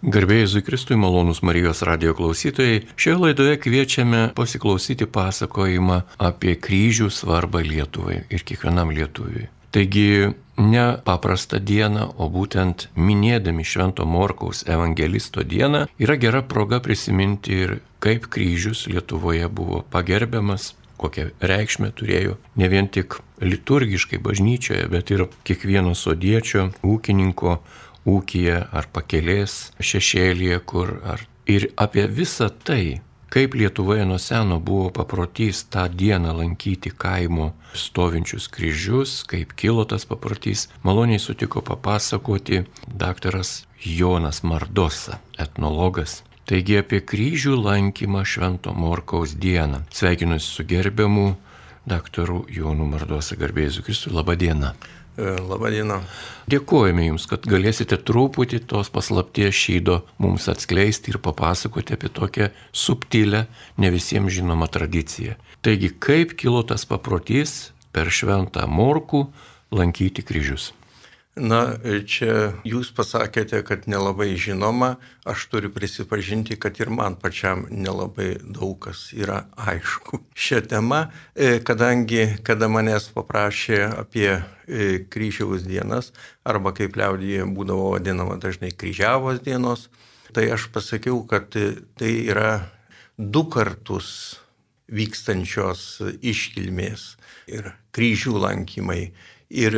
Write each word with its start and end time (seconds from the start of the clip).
Garbėjai 0.00 0.46
Zukristui 0.48 0.96
malonus 0.96 1.42
Marijos 1.44 1.82
radio 1.84 2.14
klausytojai, 2.16 2.86
šioje 2.96 3.16
laidoje 3.20 3.58
kviečiame 3.60 4.20
pasiklausyti 4.32 5.04
pasakojimą 5.04 5.98
apie 6.16 6.54
kryžių 6.56 7.10
svarbą 7.12 7.60
Lietuvai 7.60 8.22
ir 8.32 8.44
kiekvienam 8.48 8.94
lietuviui. 8.96 9.50
Taigi 9.76 10.32
ne 10.56 10.86
paprastą 11.04 11.60
dieną, 11.60 12.06
o 12.16 12.30
būtent 12.32 12.86
minėdami 12.96 13.60
Švento 13.60 14.06
Morkaus 14.08 14.64
evangelisto 14.64 15.44
dieną 15.44 15.84
yra 16.00 16.16
gera 16.16 16.40
proga 16.40 16.80
prisiminti 16.80 17.60
ir 17.66 17.76
kaip 18.00 18.30
kryžius 18.32 18.86
Lietuvoje 18.88 19.52
buvo 19.52 19.82
pagerbiamas, 19.92 20.72
kokią 20.96 21.28
reikšmę 21.44 21.92
turėjo 21.92 22.38
ne 22.56 22.72
vien 22.72 22.88
tik 22.88 23.20
liturgiškai 23.44 24.16
bažnyčioje, 24.24 24.88
bet 24.88 25.12
ir 25.12 25.28
kiekvieno 25.44 25.92
sodiečio, 25.92 26.70
ūkininko 26.84 27.60
ūkija 28.08 28.64
ar 28.72 28.88
pakelės 28.92 29.72
šešėlyje, 29.80 30.60
kur 30.64 30.98
ar. 31.04 31.26
Ir 31.50 31.70
apie 31.80 32.04
visą 32.06 32.50
tai, 32.50 33.00
kaip 33.30 33.54
Lietuvoje 33.54 34.04
nuo 34.06 34.18
seno 34.18 34.60
buvo 34.60 34.90
paprotys 34.94 35.64
tą 35.72 35.88
dieną 35.88 36.34
lankyti 36.36 36.90
kaimo 36.90 37.52
stovinčius 37.74 38.48
kryžius, 38.48 39.20
kaip 39.30 39.54
kilo 39.58 39.84
tas 39.84 40.06
paprotys, 40.06 40.68
maloniai 40.82 41.18
sutiko 41.18 41.62
papasakoti 41.62 42.64
daktaras 42.86 43.64
Jonas 43.84 44.42
Mardosa, 44.42 45.18
etnologas. 45.38 46.22
Taigi 46.50 46.80
apie 46.80 46.98
kryžių 47.06 47.54
lankymą 47.62 48.24
Švento 48.26 48.74
Morkaus 48.74 49.36
dieną. 49.38 49.84
Sveikinuosi 49.94 50.46
su 50.46 50.64
gerbiamu 50.66 51.36
daktaru 51.86 52.44
Jonu 52.50 52.88
Mardosa, 52.90 53.38
garbėsiu 53.38 53.84
Kristui. 53.86 54.10
E, 54.10 54.99
Labadiena. 55.20 56.00
Dėkojame 56.50 57.04
Jums, 57.06 57.26
kad 57.30 57.44
galėsite 57.48 57.98
truputį 58.08 58.62
tos 58.70 58.90
paslapties 58.92 59.54
šydo 59.54 60.00
mums 60.22 60.48
atskleisti 60.50 61.12
ir 61.12 61.20
papasakoti 61.22 61.94
apie 61.96 62.10
tokią 62.16 62.48
subtilę, 62.72 63.44
ne 63.78 63.92
visiems 63.92 64.34
žinomą 64.38 64.70
tradiciją. 64.72 65.36
Taigi, 65.60 65.92
kaip 65.92 66.34
kilo 66.40 66.64
tas 66.66 66.86
paprotys 66.88 67.70
per 67.92 68.10
šventą 68.10 68.64
morkų 68.70 69.26
lankyti 69.76 70.24
kryžius? 70.26 70.70
Na, 71.40 71.60
čia 72.04 72.50
jūs 72.68 72.90
pasakėte, 72.92 73.62
kad 73.64 73.86
nelabai 73.88 74.34
žinoma, 74.36 74.98
aš 75.24 75.46
turiu 75.48 75.70
prisipažinti, 75.72 76.58
kad 76.60 76.76
ir 76.82 76.90
man 76.92 77.16
pačiam 77.16 77.62
nelabai 77.72 78.34
daug 78.44 78.74
kas 78.84 79.06
yra 79.16 79.46
aišku. 79.56 80.20
Šią 80.36 80.60
temą, 80.68 81.06
e, 81.32 81.62
kadangi, 81.64 82.42
kada 82.44 82.68
manęs 82.68 83.08
paprašė 83.14 83.78
apie 84.02 84.28
e, 84.36 84.42
kryžiaus 85.08 85.64
dienas, 85.64 86.12
arba 86.44 86.74
kaip 86.76 87.00
liaudyje 87.00 87.48
būdavo 87.56 87.94
vadinama 87.94 88.36
dažnai 88.36 88.74
kryžiavos 88.76 89.40
dienos, 89.46 89.88
tai 90.36 90.50
aš 90.52 90.68
pasakiau, 90.74 91.22
kad 91.24 91.48
tai 91.56 92.12
yra 92.28 92.52
du 93.16 93.46
kartus 93.48 94.36
vykstančios 94.92 96.02
iškilmės 96.20 97.14
ir 97.48 97.72
kryžių 97.96 98.36
lankymai. 98.44 99.02
Ir 99.50 99.74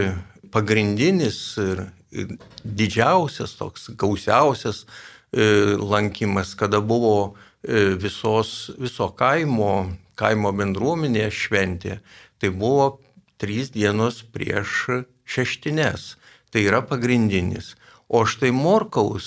pagrindinis 0.52 1.56
ir, 1.60 1.86
ir 2.12 2.36
didžiausias, 2.64 3.56
toks 3.58 3.90
gausiausias 3.98 4.84
e, 4.84 5.76
lankymas, 5.80 6.54
kada 6.58 6.80
buvo 6.80 7.34
e, 7.64 7.94
visos, 7.98 8.70
viso 8.78 9.08
kaimo, 9.18 9.92
kaimo 10.20 10.52
bendruomenė 10.56 11.30
šventė, 11.32 12.00
tai 12.38 12.52
buvo 12.52 12.98
trys 13.42 13.72
dienos 13.74 14.22
prieš 14.22 15.04
šeštines. 15.24 16.16
Tai 16.52 16.60
yra 16.60 16.82
pagrindinis. 16.84 17.72
O 18.12 18.26
štai 18.28 18.50
Morkaus, 18.52 19.26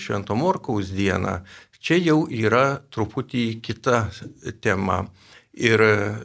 Švento 0.00 0.32
Morkaus 0.34 0.88
diena, 0.96 1.42
čia 1.84 1.98
jau 2.00 2.22
yra 2.32 2.80
truputį 2.94 3.60
kita 3.60 4.06
tema. 4.64 5.02
Ir 5.52 5.82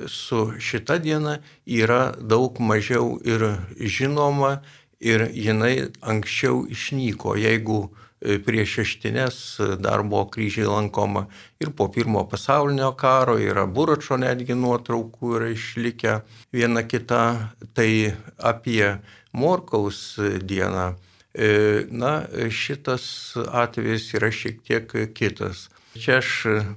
su 0.07 0.53
šita 0.59 0.97
diena 1.03 1.39
yra 1.65 2.13
daug 2.15 2.59
mažiau 2.63 3.17
ir 3.27 3.43
žinoma 3.75 4.61
ir 4.99 5.27
jinai 5.33 5.89
anksčiau 6.01 6.63
išnyko, 6.71 7.35
jeigu 7.35 7.79
e, 8.21 8.37
prieš 8.39 8.77
šeštinės 8.79 9.39
dar 9.83 10.03
buvo 10.07 10.25
kryžiai 10.31 10.69
lankoma 10.69 11.27
ir 11.59 11.73
po 11.75 11.89
pirmo 11.91 12.23
pasaulinio 12.29 12.93
karo 12.95 13.35
yra 13.37 13.67
Buračo 13.67 14.17
netgi 14.17 14.55
nuotraukų 14.55 15.35
yra 15.37 15.51
išlikę 15.53 16.21
viena 16.55 16.87
kita, 16.87 17.51
tai 17.75 18.15
apie 18.39 18.97
Morkaus 19.33 20.17
dieną. 20.41 20.95
E, 21.37 21.83
na, 21.91 22.23
šitas 22.49 23.35
atvejis 23.35 24.07
yra 24.17 24.31
šiek 24.33 24.63
tiek 24.65 24.95
kitas. 25.13 25.67
Čia 25.97 26.17
aš 26.21 26.31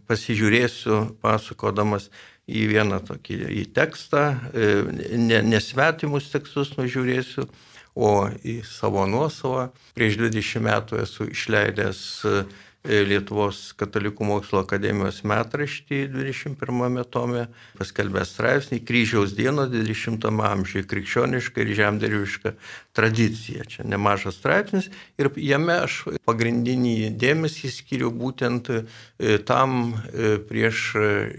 pasižiūrėsiu, 0.09 1.17
pasakodamas 1.21 2.11
į 2.51 2.67
vieną 2.75 3.01
tokį 3.07 3.39
į 3.61 3.65
tekstą, 3.77 4.25
e, 4.53 4.71
ne, 5.19 5.43
nesvetimus 5.47 6.31
tekstus 6.33 6.75
nužiūrėsiu, 6.79 7.47
o 8.01 8.31
į 8.47 8.61
savo 8.67 9.05
nuosavą. 9.11 9.69
Prieš 9.99 10.19
20 10.21 10.63
metų 10.65 11.01
esu 11.03 11.27
išleidęs 11.31 12.03
Lietuvos 12.81 13.75
katalikų 13.77 14.25
mokslo 14.25 14.63
akademijos 14.65 15.19
metraštį 15.29 15.99
21 16.15 17.03
tome 17.13 17.43
paskelbė 17.77 18.23
straipsnį 18.25 18.79
Kryžiaus 18.89 19.35
dienos 19.37 19.69
20 19.69 20.25
amžiuje 20.25 20.87
krikščioniška 20.89 21.61
ir 21.61 21.75
žemdirbiška 21.77 22.55
tradicija. 22.97 23.67
Čia 23.69 23.85
nemažas 23.85 24.39
straipsnis 24.41 24.89
ir 25.21 25.29
jame 25.37 25.77
aš 25.85 26.07
pagrindinį 26.25 27.13
dėmesį 27.21 27.69
skiriu 27.75 28.15
būtent 28.17 28.73
e, 28.73 28.81
tam 29.45 29.93
e, 29.93 30.39
prieš 30.49 30.87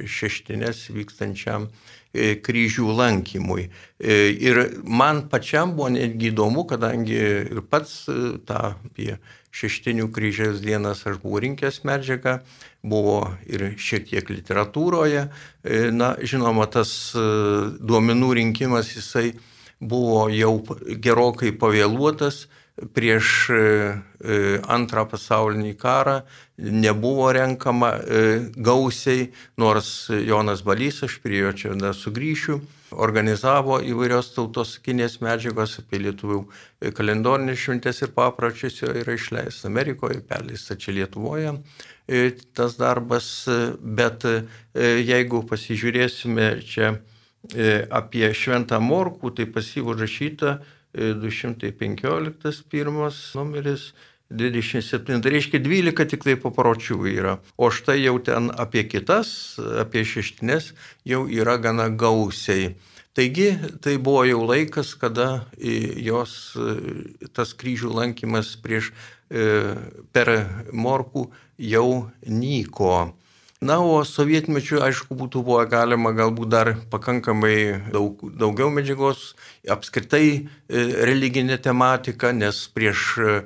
šeštinės 0.05 0.91
vykstančiam 0.93 1.71
kryžių 2.11 2.91
lankymui. 2.91 3.69
Ir 4.03 4.57
man 4.83 5.21
pačiam 5.31 5.77
buvo 5.77 5.93
netgi 5.95 6.27
įdomu, 6.33 6.65
kadangi 6.67 7.15
ir 7.15 7.61
pats 7.71 8.01
tą 8.43 8.73
apie 8.75 9.15
šeštinių 9.51 10.07
kryžiaus 10.15 10.61
dienas 10.63 11.03
aš 11.07 11.19
buvau 11.21 11.41
rinkęs 11.43 11.81
medžiagą, 11.87 12.39
buvo 12.83 13.33
ir 13.45 13.73
šiek 13.77 14.07
tiek 14.09 14.31
literatūroje. 14.31 15.27
E, 15.27 15.81
na, 15.91 16.15
žinoma, 16.23 16.67
tas 16.71 17.11
e, 17.13 17.25
duomenų 17.79 18.33
rinkimas 18.39 18.93
jisai 18.95 19.33
buvo 19.81 20.27
jau 20.31 20.55
gerokai 21.03 21.51
pavėluotas 21.57 22.45
prieš 22.95 23.27
e, 23.51 23.63
antrą 24.71 25.03
pasaulinį 25.11 25.73
karą 25.77 26.21
nebuvo 26.61 27.27
renkama 27.35 27.91
gausiai, 28.55 29.31
nors 29.59 30.07
Jonas 30.13 30.61
Balys, 30.65 31.01
aš 31.05 31.17
prie 31.21 31.41
jo 31.43 31.51
čia 31.57 31.73
dar 31.77 31.97
sugrįšiu, 31.97 32.59
organizavo 32.91 33.79
įvairios 33.85 34.31
tautosakinės 34.35 35.19
medžiagos 35.23 35.77
apie 35.81 36.01
lietuvių 36.05 36.41
kalendorinės 36.97 37.61
šventės 37.63 38.01
ir 38.03 38.11
papročius, 38.15 38.81
yra 38.83 39.15
išleista 39.15 39.69
Amerikoje, 39.69 40.21
perleista 40.27 40.75
čia 40.75 40.95
Lietuvoje 40.97 41.53
e, 42.07 42.31
tas 42.57 42.77
darbas, 42.79 43.31
bet 43.81 44.25
e, 44.27 44.35
jeigu 45.05 45.43
pasižiūrėsime 45.49 46.51
čia 46.67 46.93
e, 46.93 47.81
apie 47.89 48.27
Šventą 48.35 48.81
Morkų, 48.83 49.35
tai 49.37 49.47
pasyvų 49.51 49.97
rašyta 50.01 50.59
215 50.91 52.65
pirmas 52.67 53.19
numeris 53.37 53.93
27, 54.31 55.21
tai 55.21 55.31
reiškia 55.31 55.59
12 55.59 56.07
tik 56.13 56.23
tai 56.23 56.37
papročių 56.39 56.97
yra. 57.11 57.37
O 57.57 57.71
štai 57.73 57.99
jau 58.01 58.15
ten 58.23 58.49
apie 58.55 58.85
kitas, 58.87 59.59
apie 59.59 60.05
šeštinės 60.07 60.71
jau 61.07 61.25
yra 61.27 61.57
gana 61.61 61.89
gausiai. 61.89 62.73
Taigi 63.11 63.49
tai 63.83 63.97
buvo 63.99 64.23
jau 64.23 64.45
laikas, 64.47 64.93
kada 64.95 65.43
jos 65.59 66.55
tas 67.35 67.51
kryžių 67.59 67.91
lankymas 67.97 68.53
prieš 68.63 68.93
per 70.15 70.31
morkų 70.71 71.25
jau 71.59 71.89
nyko. 72.23 73.11
Na, 73.61 73.75
o 73.77 73.99
sovietmečiu, 74.07 74.79
aišku, 74.81 75.13
būtų 75.13 75.43
buvo 75.45 75.59
galima 75.69 76.15
galbūt 76.17 76.49
dar 76.49 76.71
pakankamai 76.89 77.91
daug, 77.93 78.23
daugiau 78.33 78.71
medžiagos, 78.73 79.35
apskritai 79.69 80.47
religinė 80.71 81.59
tematika, 81.61 82.31
nes 82.33 82.63
prieš 82.73 83.19
E, 83.21 83.43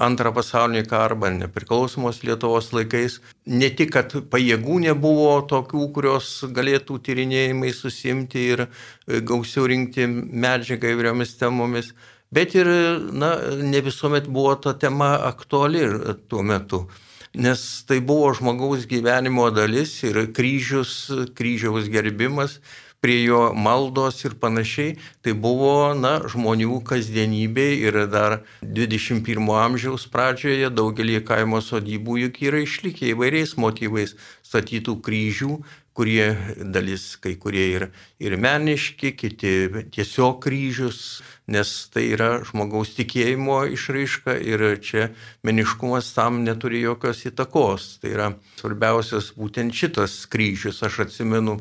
antrą 0.00 0.32
pasaulinį 0.34 0.84
karą 0.88 1.14
arba 1.14 1.30
nepriklausomos 1.30 2.22
Lietuvos 2.24 2.72
laikais. 2.72 3.20
Ne 3.46 3.70
tik, 3.70 3.92
kad 3.94 4.12
pajėgų 4.32 4.80
nebuvo 4.88 5.36
tokių, 5.50 5.88
kurios 5.94 6.30
galėtų 6.54 6.98
tyrinėjimai 7.04 7.72
susimti 7.76 8.48
ir 8.54 8.66
e, 8.66 9.20
gausiau 9.20 9.68
rinkti 9.70 10.06
medžiagą 10.08 10.94
įvairiomis 10.94 11.36
temomis, 11.40 11.92
bet 12.34 12.54
ir 12.56 12.70
na, 13.12 13.34
ne 13.60 13.82
visuomet 13.84 14.28
buvo 14.28 14.54
ta 14.56 14.74
tema 14.74 15.14
aktuali 15.28 15.84
tuo 16.28 16.42
metu. 16.42 16.86
Nes 17.34 17.60
tai 17.88 17.98
buvo 17.98 18.30
žmogaus 18.38 18.86
gyvenimo 18.86 19.48
dalis 19.50 19.96
ir 20.06 20.20
kryžius, 20.32 21.10
kryžiaus 21.34 21.90
gerbimas 21.90 22.60
prie 23.04 23.20
jo 23.26 23.40
maldos 23.52 24.22
ir 24.24 24.38
panašiai. 24.40 24.96
Tai 25.20 25.36
buvo, 25.36 25.92
na, 25.92 26.14
žmonių 26.32 26.80
kasdienybė 26.88 27.66
ir 27.84 27.98
dar 28.08 28.38
21 28.64 29.50
amžiaus 29.60 30.08
pradžioje 30.08 30.72
daugelį 30.72 31.20
kaimo 31.28 31.60
sodybų 31.60 32.22
juk 32.24 32.40
yra 32.48 32.64
išlikę 32.64 33.12
įvairiais 33.12 33.58
motyvais 33.60 34.16
statytų 34.48 34.96
kryžių, 35.04 35.58
kurie 35.94 36.34
dalis, 36.58 37.14
kai 37.22 37.36
kurie 37.40 37.68
ir, 37.76 37.86
ir 38.18 38.34
meniški, 38.40 39.14
kiti 39.14 39.54
tiesiog 39.94 40.40
kryžius, 40.42 41.22
nes 41.46 41.70
tai 41.94 42.06
yra 42.16 42.40
žmogaus 42.46 42.94
tikėjimo 42.96 43.60
išraiška 43.76 44.34
ir 44.42 44.64
čia 44.82 45.10
meniškumas 45.46 46.10
tam 46.16 46.42
neturi 46.46 46.82
jokios 46.82 47.22
įtakos. 47.30 47.88
Tai 48.02 48.14
yra 48.14 48.30
svarbiausias 48.58 49.32
būtent 49.38 49.76
šitas 49.76 50.24
kryžius. 50.32 50.82
Aš 50.82 51.04
atsimenu 51.06 51.60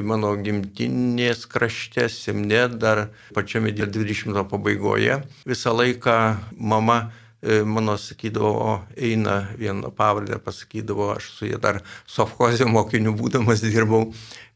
mano 0.00 0.34
gimtinės 0.40 1.44
krašte, 1.50 2.06
Simne, 2.12 2.64
dar 2.70 3.08
pačiame 3.34 3.74
20 3.76 4.46
pabaigoje, 4.48 5.18
visą 5.48 5.74
laiką 5.76 6.16
mama 6.56 7.10
mano 7.42 7.96
sakydavo, 7.98 8.82
eina 8.96 9.48
vieną 9.58 9.90
pavardę, 9.96 10.38
pasakydavo, 10.38 11.10
aš 11.16 11.30
su 11.36 11.46
jie 11.46 11.58
dar 11.58 11.80
sofkozio 12.06 12.68
mokiniu 12.70 13.16
būdamas 13.18 13.64
dirbau, 13.64 14.12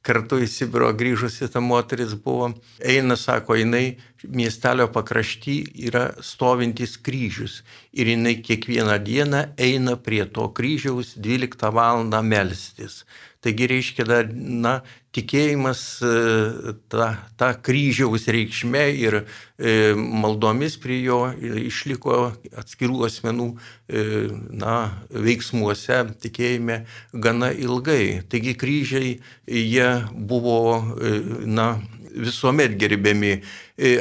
kartu 0.07 0.39
į 0.39 0.47
Sibiro 0.51 0.93
grįžusi 0.95 1.49
ta 1.51 1.61
moteris 1.61 2.15
buvo, 2.15 2.53
eina, 2.79 3.17
sako, 3.19 3.57
jinai 3.59 3.97
miestelio 4.23 4.87
pakrašty 4.95 5.57
yra 5.89 6.09
stovintis 6.23 6.97
kryžius 7.03 7.61
ir 7.93 8.13
jinai 8.13 8.37
kiekvieną 8.47 8.99
dieną 9.03 9.43
eina 9.59 9.97
prie 9.97 10.25
to 10.27 10.49
kryžiaus 10.55 11.17
12 11.19 11.73
val. 11.75 12.07
melstis. 12.23 13.05
Taigi 13.47 13.67
reiškia, 13.71 14.05
dar, 14.09 14.27
na, 14.35 14.81
tikėjimas 15.15 15.81
e, 16.03 16.15
ta, 16.91 17.07
ta 17.39 17.53
kryžiaus 17.55 18.27
reikšme 18.35 18.83
ir 18.99 19.21
e, 19.21 19.95
maldomis 19.95 20.75
prie 20.83 20.99
jo 21.05 21.21
išliko 21.39 22.17
atskirų 22.59 23.05
asmenų 23.07 23.47
e, 23.55 24.03
na, 24.51 24.75
veiksmuose, 25.15 26.03
tikėjime 26.27 26.81
gana 27.15 27.53
ilgai. 27.55 28.25
Taigi 28.27 28.57
kryžiai 28.59 29.15
jie 29.47 29.91
buvo 30.11 30.59
na, 31.47 31.77
visuomet 32.17 32.75
gerbiami. 32.81 33.37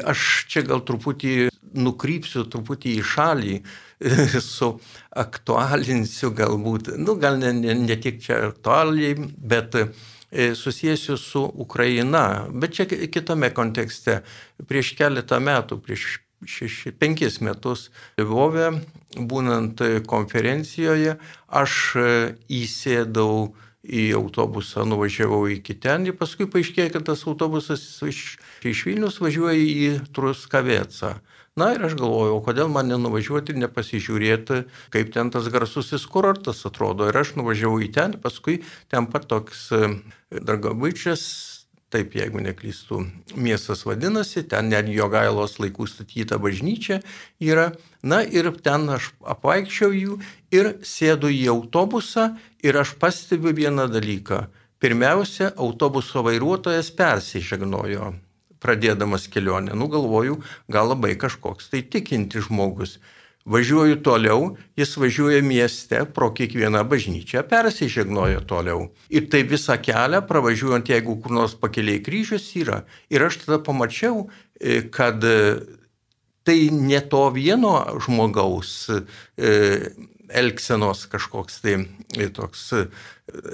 Aš 0.10 0.46
čia 0.50 0.66
gal 0.66 0.82
truputį 0.88 1.52
nukrypsiu 1.76 2.48
truputį 2.50 2.98
į 2.98 3.10
šalį, 3.14 3.58
su 4.56 4.74
aktualinsiu 5.16 6.34
galbūt, 6.36 6.96
nu 7.00 7.16
gal 7.22 7.40
ne, 7.40 7.54
ne, 7.56 7.78
ne 7.86 8.02
tik 8.02 8.20
čia 8.24 8.42
aktualiai, 8.50 9.16
bet 9.38 9.80
E, 10.32 10.56
susijęsiu 10.56 11.18
su 11.18 11.52
Ukraina, 11.54 12.48
bet 12.52 12.74
čia 12.76 12.86
kitame 12.86 13.54
kontekste. 13.54 14.18
Prieš 14.68 14.90
keletą 15.00 15.38
metų, 15.40 15.78
prieš 15.80 16.08
šeši, 16.44 16.92
penkis 17.00 17.38
metus 17.40 17.86
Lvove, 18.20 18.72
būnant 19.16 19.80
konferencijoje, 20.10 21.16
aš 21.48 21.78
e, 21.96 22.10
įsėdau 22.52 23.54
į 23.86 24.04
autobusą, 24.18 24.84
nuvažiavau 24.90 25.46
iki 25.54 25.78
ten 25.80 26.10
ir 26.10 26.18
paskui 26.20 26.50
paaiškėjo, 26.52 26.92
kad 26.98 27.08
tas 27.14 27.24
autobusas 27.30 27.86
iš, 28.04 28.26
iš 28.66 28.84
Vilnius 28.90 29.22
važiuoja 29.24 29.56
į 29.56 29.90
Truskavecą. 30.12 31.16
Na 31.56 31.70
ir 31.72 31.86
aš 31.88 31.94
galvojau, 31.96 32.42
kodėl 32.44 32.68
man 32.68 32.90
nenuvažiuoti 32.92 33.54
ir 33.54 33.60
nepasižiūrėti, 33.62 34.58
kaip 34.92 35.12
ten 35.14 35.30
tas 35.32 35.46
garsusis 35.48 36.04
kurortas 36.12 36.66
atrodo. 36.68 37.06
Ir 37.08 37.16
aš 37.16 37.38
nuvažiavau 37.40 37.78
į 37.80 37.88
ten, 37.96 38.18
paskui 38.20 38.58
ten 38.92 39.08
pat 39.08 39.30
toks 39.32 39.62
e, 39.72 39.88
Dragavičias, 40.36 41.24
taip 41.96 42.18
jeigu 42.20 42.44
neklystu, 42.44 43.06
miestas 43.40 43.86
vadinasi, 43.88 44.44
ten 44.52 44.68
net 44.74 44.92
Jogailos 44.92 45.56
laikų 45.64 45.88
statyta 45.88 46.42
bažnyčia 46.44 47.00
yra. 47.40 47.70
Na 48.04 48.20
ir 48.28 48.52
ten 48.60 48.92
aš 48.98 49.14
apvaikščiau 49.24 49.96
jų 49.96 50.20
ir 50.60 50.74
sėdu 50.84 51.32
į 51.32 51.46
autobusą 51.56 52.34
ir 52.68 52.84
aš 52.84 52.98
pastebiu 53.00 53.56
vieną 53.56 53.88
dalyką. 53.96 54.44
Pirmiausia, 54.84 55.54
autobuso 55.56 56.20
vairuotojas 56.28 56.92
persižegnojo 57.00 58.12
pradėdamas 58.66 59.30
kelionę. 59.32 59.78
Nu 59.78 59.88
galvoju, 59.92 60.42
gal 60.72 60.90
labai 60.92 61.14
kažkoks 61.22 61.70
tai 61.72 61.86
tikinti 61.86 62.42
žmogus. 62.44 62.98
Važiuoju 63.46 64.00
toliau, 64.02 64.56
jis 64.74 64.96
važiuoja 64.98 65.44
mieste 65.46 66.00
pro 66.16 66.32
kiekvieną 66.34 66.82
bažnyčią, 66.90 67.44
persižegnoja 67.46 68.42
toliau. 68.50 68.88
Ir 69.14 69.28
tai 69.30 69.44
visą 69.46 69.78
kelią, 69.78 70.24
pravažiuojant, 70.26 70.90
jeigu 70.90 71.14
kur 71.22 71.36
nors 71.38 71.54
pakeliai 71.62 72.02
kryžius 72.02 72.48
yra. 72.58 72.82
Ir 73.14 73.28
aš 73.28 73.44
tada 73.44 73.60
pamačiau, 73.62 74.26
e, 74.58 74.82
kad 74.90 75.22
e, 75.22 75.62
tai 76.42 76.58
ne 76.74 77.04
to 77.06 77.22
vieno 77.38 77.76
žmogaus 78.02 78.74
e, 78.90 79.94
elgsenos 80.30 81.06
kažkoks 81.12 81.62
tai 81.64 82.30
toks 82.34 82.72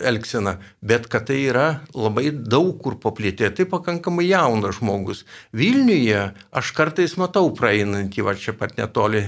elgsena, 0.03 0.57
bet 0.83 1.07
kad 1.11 1.29
tai 1.29 1.37
yra 1.47 1.67
labai 1.95 2.29
daug 2.31 2.73
kur 2.83 2.97
paplėtė, 3.01 3.49
tai 3.55 3.65
pakankamai 3.69 4.27
jaunas 4.27 4.77
žmogus. 4.81 5.23
Vilniuje 5.55 6.25
aš 6.51 6.73
kartais 6.75 7.15
matau 7.19 7.53
praeinantį, 7.55 8.25
va 8.27 8.35
čia 8.35 8.55
pat 8.57 8.75
netoli, 8.79 9.23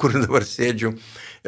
kur 0.00 0.16
dabar 0.16 0.46
sėdžiu, 0.46 0.96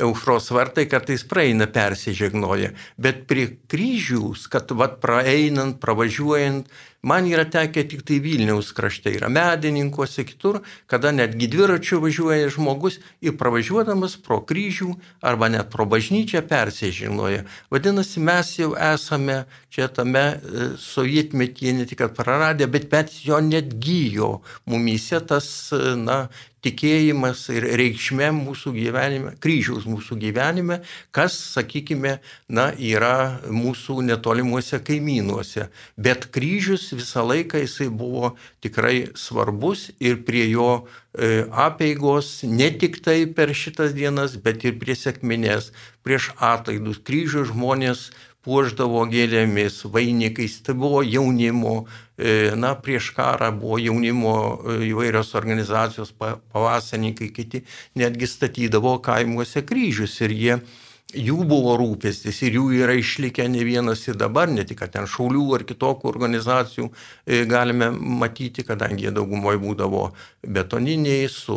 aušros 0.07 0.53
vartai 0.55 0.87
kartais 0.91 1.25
praeina 1.27 1.67
persižegnoja, 1.73 2.71
bet 3.01 3.27
prie 3.31 3.51
kryžiaus, 3.71 4.47
kad 4.53 4.71
vad 4.71 5.01
praeinant, 5.03 5.81
pravažiuojant, 5.83 6.71
man 7.03 7.27
yra 7.27 7.45
tekę 7.45 7.85
tik 7.89 8.03
tai 8.03 8.19
Vilniaus 8.21 8.73
krašte, 8.73 9.13
yra 9.15 9.29
medininkuose 9.31 10.25
kitur, 10.27 10.61
kada 10.87 11.13
netgi 11.15 11.49
dviračiu 11.51 12.01
važiuoja 12.03 12.51
žmogus 12.55 12.99
ir 13.23 13.37
pravažiuodamas 13.39 14.17
pro 14.25 14.41
kryžių 14.43 14.91
arba 15.23 15.49
net 15.53 15.71
pro 15.71 15.87
bažnyčią 15.87 16.43
persižegnoja. 16.49 17.45
Vadinasi, 17.71 18.21
mes 18.21 18.55
jau 18.59 18.75
esame 18.75 19.45
čia 19.71 19.89
tame 19.89 20.25
e, 20.25 20.69
sovietmetyje 20.79 21.73
ne 21.73 21.87
tik 21.87 22.03
praradę, 22.17 22.67
bet 22.67 22.89
bet 22.91 23.13
jo 23.25 23.41
net 23.41 23.75
gyjo 23.79 24.41
mumyse 24.67 25.21
tas, 25.27 25.73
e, 25.73 25.95
na, 25.97 26.27
tikėjimas 26.65 27.45
ir 27.55 27.67
reikšmė 27.79 28.31
mūsų 28.35 28.73
gyvenime, 28.77 29.35
kryžiaus 29.43 29.87
mūsų 29.89 30.19
gyvenime, 30.23 30.81
kas, 31.15 31.37
sakykime, 31.55 32.19
na, 32.49 32.69
yra 32.75 33.41
mūsų 33.47 34.01
netolimuose 34.09 34.81
kaimynuose. 34.85 35.69
Bet 35.97 36.29
kryžius 36.35 36.91
visą 36.97 37.25
laiką 37.27 37.63
jisai 37.63 37.89
buvo 37.91 38.35
tikrai 38.65 39.11
svarbus 39.19 39.89
ir 40.03 40.23
prie 40.27 40.49
jo 40.51 40.71
e, 40.79 41.45
apėgos 41.49 42.43
ne 42.49 42.71
tik 42.75 43.01
tai 43.05 43.21
per 43.27 43.55
šitas 43.55 43.95
dienas, 43.97 44.37
bet 44.43 44.67
ir 44.67 44.79
prie 44.83 44.99
sėkminės, 44.99 45.73
prieš 46.07 46.33
atlaidus. 46.41 47.03
Kryžių 47.07 47.47
žmonės 47.53 48.09
puoždavo 48.47 49.05
gėlėmis, 49.11 49.83
vainikais, 49.93 50.59
tai 50.67 50.75
buvo 50.79 51.03
jaunimo, 51.03 51.85
e, 52.17 52.55
na, 52.57 52.75
prieš 52.79 53.13
karą 53.17 53.51
buvo 53.59 53.79
jaunimo 53.83 54.35
e, 54.39 54.81
įvairios 54.91 55.35
organizacijos, 55.39 56.15
pavasarininkai, 56.19 57.33
kiti 57.35 57.65
netgi 57.99 58.31
statydavo 58.31 58.99
kaimuose 59.05 59.65
kryžius 59.67 60.21
ir 60.27 60.37
jie 60.37 60.61
jų 61.09 61.45
buvo 61.49 61.75
rūpestis 61.81 62.43
ir 62.45 62.59
jų 62.59 62.67
yra 62.83 62.95
išlikę 62.99 63.47
ne 63.49 63.63
vienas 63.65 64.03
ir 64.09 64.19
dabar, 64.21 64.51
ne 64.53 64.65
tik 64.69 64.83
ten 64.93 65.09
šaulių 65.09 65.45
ar 65.57 65.65
kitokių 65.69 66.11
organizacijų 66.11 66.91
e, 66.91 67.45
galime 67.49 67.91
matyti, 67.91 68.65
kadangi 68.65 69.09
jie 69.09 69.15
daugumoje 69.17 69.61
būdavo 69.63 70.11
betoniniai 70.45 71.31
su 71.33 71.57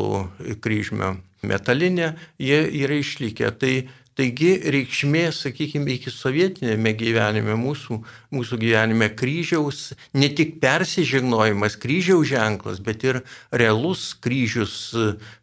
kryžmio 0.63 1.17
metalinė, 1.43 2.13
jie 2.39 2.61
yra 2.83 2.99
išlikę. 3.01 3.51
Tai 3.59 3.73
Taigi 4.19 4.57
reikšmė, 4.73 5.29
sakykime, 5.31 5.93
iki 5.95 6.11
sovietinėme 6.11 6.91
gyvenime, 6.99 7.55
mūsų, 7.55 8.01
mūsų 8.35 8.57
gyvenime 8.59 9.07
kryžiaus, 9.15 9.93
ne 10.13 10.27
tik 10.35 10.57
persižegnojimas, 10.63 11.77
kryžiaus 11.79 12.27
ženklas, 12.27 12.81
bet 12.83 13.05
ir 13.07 13.21
realus 13.55 14.09
kryžius 14.19 14.75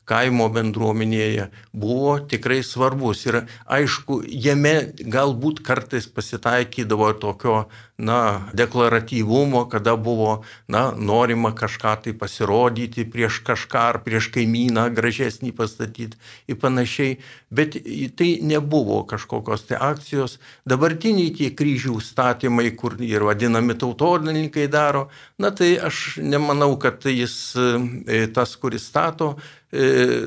kaimo 0.09 0.49
bendruomenėje 0.53 1.49
buvo 1.73 2.17
tikrai 2.31 2.63
svarbus. 2.67 3.27
Ir 3.29 3.43
aišku, 3.67 4.23
jame 4.29 4.75
galbūt 4.99 5.61
kartais 5.67 6.09
pasitaikydavo 6.09 7.13
tokio, 7.21 7.67
na, 7.99 8.49
deklaratyvumo, 8.55 9.65
kada 9.69 9.97
buvo, 9.97 10.45
na, 10.71 10.93
norima 10.95 11.51
kažką 11.51 11.97
tai 12.05 12.15
pasirodyti 12.15 13.05
prieš 13.11 13.41
kažką 13.47 13.85
ar 13.93 13.99
prieš 14.07 14.31
kaimyną 14.35 14.87
gražesnį 14.95 15.51
pastatyti 15.59 16.19
ir 16.47 16.61
panašiai. 16.63 17.19
Bet 17.51 17.75
tai 18.17 18.31
nebuvo 18.45 19.03
kažkokios 19.09 19.67
tai 19.67 19.81
akcijos. 19.83 20.39
Dabartiniai 20.69 21.35
tie 21.35 21.51
kryžių 21.51 21.99
statymai, 22.05 22.71
kur 22.79 22.95
ir 23.03 23.27
vadinami 23.27 23.75
tautodininkai 23.75 24.69
daro, 24.71 25.09
na 25.39 25.53
tai 25.55 25.77
aš 25.79 26.19
nemanau, 26.23 26.73
kad 26.83 27.05
jis 27.07 27.55
e, 27.57 28.27
tas, 28.35 28.57
kuris 28.59 28.89
stato, 28.91 29.37
E, 29.73 30.27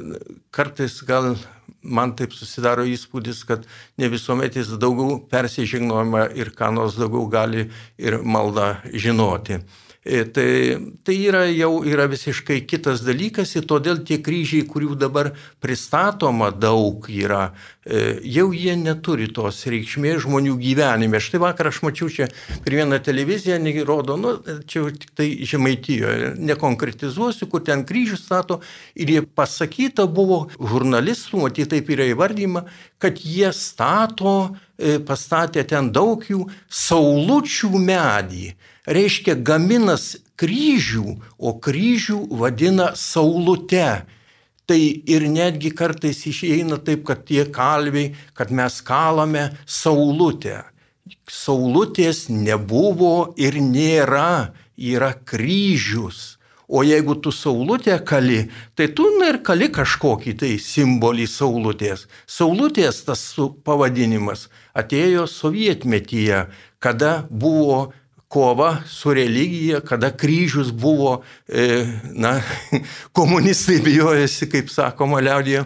kartais 0.53 1.01
gal 1.01 1.33
man 1.81 2.11
taip 2.13 2.33
susidaro 2.37 2.83
įspūdis, 2.85 3.41
kad 3.49 3.63
ne 3.97 4.09
visuomet 4.13 4.53
jis 4.59 4.75
daugiau 4.77 5.17
persižegnojama 5.31 6.27
ir 6.37 6.51
ką 6.53 6.69
nors 6.75 6.99
daugiau 6.99 7.25
gali 7.25 7.65
ir 7.97 8.19
maldą 8.21 8.75
žinoti. 8.93 9.57
E, 10.03 10.23
tai, 10.23 10.93
tai 11.03 11.15
yra 11.29 11.43
jau 11.45 11.83
yra 11.85 12.07
visiškai 12.09 12.63
kitas 12.65 13.03
dalykas 13.05 13.51
ir 13.53 13.67
todėl 13.69 13.99
tie 14.01 14.17
kryžiai, 14.17 14.63
kurių 14.65 14.95
dabar 14.97 15.27
pristatoma 15.61 16.47
daug 16.49 17.05
yra, 17.05 17.51
e, 17.85 18.15
jau 18.25 18.47
jie 18.49 18.73
neturi 18.81 19.27
tos 19.29 19.59
reikšmės 19.69 20.23
žmonių 20.23 20.55
gyvenime. 20.57 21.21
Štai 21.21 21.43
vakar 21.43 21.69
aš 21.69 21.83
mačiau 21.85 22.09
čia 22.09 22.31
per 22.65 22.77
vieną 22.79 22.97
televiziją, 22.97 23.59
rodo, 23.85 24.17
nu, 24.17 24.33
čia 24.65 24.87
tik 24.89 25.13
tai 25.13 25.29
žemaitijoje, 25.45 26.33
nekonkretizuosiu, 26.49 27.45
kur 27.45 27.61
ten 27.61 27.85
kryžius 27.85 28.25
stato 28.25 28.57
ir 28.97 29.05
jie 29.05 29.21
pasakyta 29.21 30.09
buvo 30.09 30.47
žurnalistų, 30.57 31.45
matyt 31.45 31.75
taip 31.75 31.93
yra 31.93 32.09
įvardyma, 32.09 32.65
kad 32.97 33.21
jie 33.21 33.53
stato, 33.53 34.57
e, 34.81 34.97
pastatė 34.97 35.61
ten 35.61 35.93
daug 35.93 36.25
jų 36.25 36.47
saulučių 36.73 37.75
medį 37.77 38.55
reiškia 38.87 39.35
gaminas 39.35 40.15
kryžių, 40.41 41.17
o 41.37 41.53
kryžių 41.61 42.25
vadina 42.41 42.91
saulute. 42.95 44.03
Tai 44.69 44.79
ir 45.13 45.25
netgi 45.27 45.71
kartais 45.75 46.21
išeina 46.29 46.77
taip, 46.79 47.03
kad 47.07 47.25
tie 47.27 47.45
kalviai, 47.51 48.13
kad 48.37 48.53
mes 48.55 48.79
kalame 48.85 49.49
saulutę. 49.65 50.61
Saulutės 51.27 52.29
nebuvo 52.29 53.33
ir 53.35 53.57
nėra, 53.59 54.53
yra 54.77 55.11
kryžius. 55.27 56.37
O 56.71 56.85
jeigu 56.87 57.17
tu 57.19 57.33
saulutę 57.35 57.97
kali, 57.99 58.45
tai 58.75 58.87
tu 58.95 59.03
na, 59.19 59.27
ir 59.33 59.41
kali 59.43 59.67
kažkokį 59.75 60.37
tai 60.39 60.51
simbolį 60.55 61.25
saulutės. 61.27 62.05
Saulutės 62.23 63.01
tas 63.03 63.25
pavadinimas 63.67 64.45
atėjo 64.71 65.25
sovietmetyje, 65.27 66.45
kada 66.79 67.11
buvo 67.27 67.91
kova 68.31 68.77
su 68.87 69.13
religija, 69.13 69.81
kada 69.83 70.11
kryžius 70.15 70.71
buvo, 70.71 71.21
e, 71.47 71.85
na, 72.03 72.37
komunistai 73.17 73.81
bijojasi, 73.83 74.47
kaip 74.51 74.71
sakoma 74.71 75.19
liaudėje, 75.19 75.65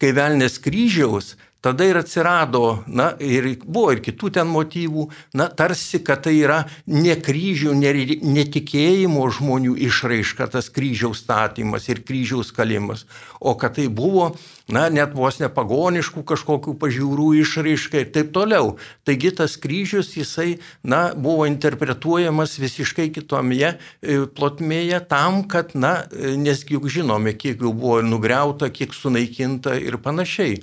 kai 0.00 0.14
velnės 0.16 0.56
kryžiaus, 0.64 1.34
tada 1.66 1.84
ir 1.84 1.96
atsirado, 1.98 2.84
na, 2.86 3.08
ir 3.18 3.48
buvo 3.64 3.90
ir 3.90 3.98
kitų 4.04 4.28
ten 4.36 4.46
motyvų, 4.46 5.08
na, 5.34 5.48
tarsi, 5.50 5.98
kad 6.06 6.22
tai 6.22 6.36
yra 6.38 6.60
ne 6.86 7.16
kryžių, 7.18 7.72
ne, 7.74 7.90
netikėjimo 8.22 9.24
žmonių 9.34 9.74
išraiška 9.88 10.46
tas 10.52 10.70
kryžiaus 10.70 11.24
statymas 11.24 11.88
ir 11.90 12.04
kryžiaus 12.06 12.52
kalimas, 12.54 13.02
o 13.42 13.56
kad 13.58 13.74
tai 13.80 13.88
buvo, 13.90 14.28
na, 14.70 14.84
net 14.94 15.18
vos 15.18 15.40
nepagoniškų 15.42 16.22
kažkokių 16.30 16.76
pažiūrų 16.78 17.32
išraiška 17.42 18.04
ir 18.04 18.14
taip 18.14 18.30
toliau. 18.38 18.76
Taigi 19.02 19.34
tas 19.34 19.58
kryžius, 19.58 20.14
jisai, 20.14 20.60
na, 20.86 21.10
buvo 21.18 21.50
interpretuojamas 21.50 22.60
visiškai 22.62 23.10
kitoje 23.18 23.74
e, 23.74 24.22
plotmėje 24.38 25.02
tam, 25.10 25.42
kad, 25.50 25.74
na, 25.74 25.96
e, 26.14 26.36
nes 26.38 26.62
juk 26.62 26.86
žinome, 26.86 27.34
kiek 27.34 27.58
jų 27.58 27.74
buvo 27.74 28.02
nugriauta, 28.06 28.70
kiek 28.70 28.94
sunaikinta 28.94 29.74
ir 29.82 29.98
panašiai. 29.98 30.60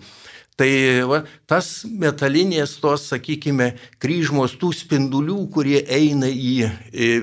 Tai 0.59 0.69
va, 1.09 1.23
tas 1.49 1.81
metalinės 1.89 2.75
tos, 2.81 3.07
sakykime, 3.09 3.71
kryžmos 4.03 4.53
tų 4.61 4.69
spindulių, 4.77 5.39
kurie 5.53 5.81
eina 5.89 6.29
į 6.29 6.69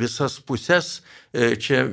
visas 0.03 0.41
puses, 0.43 0.99
čia 1.33 1.85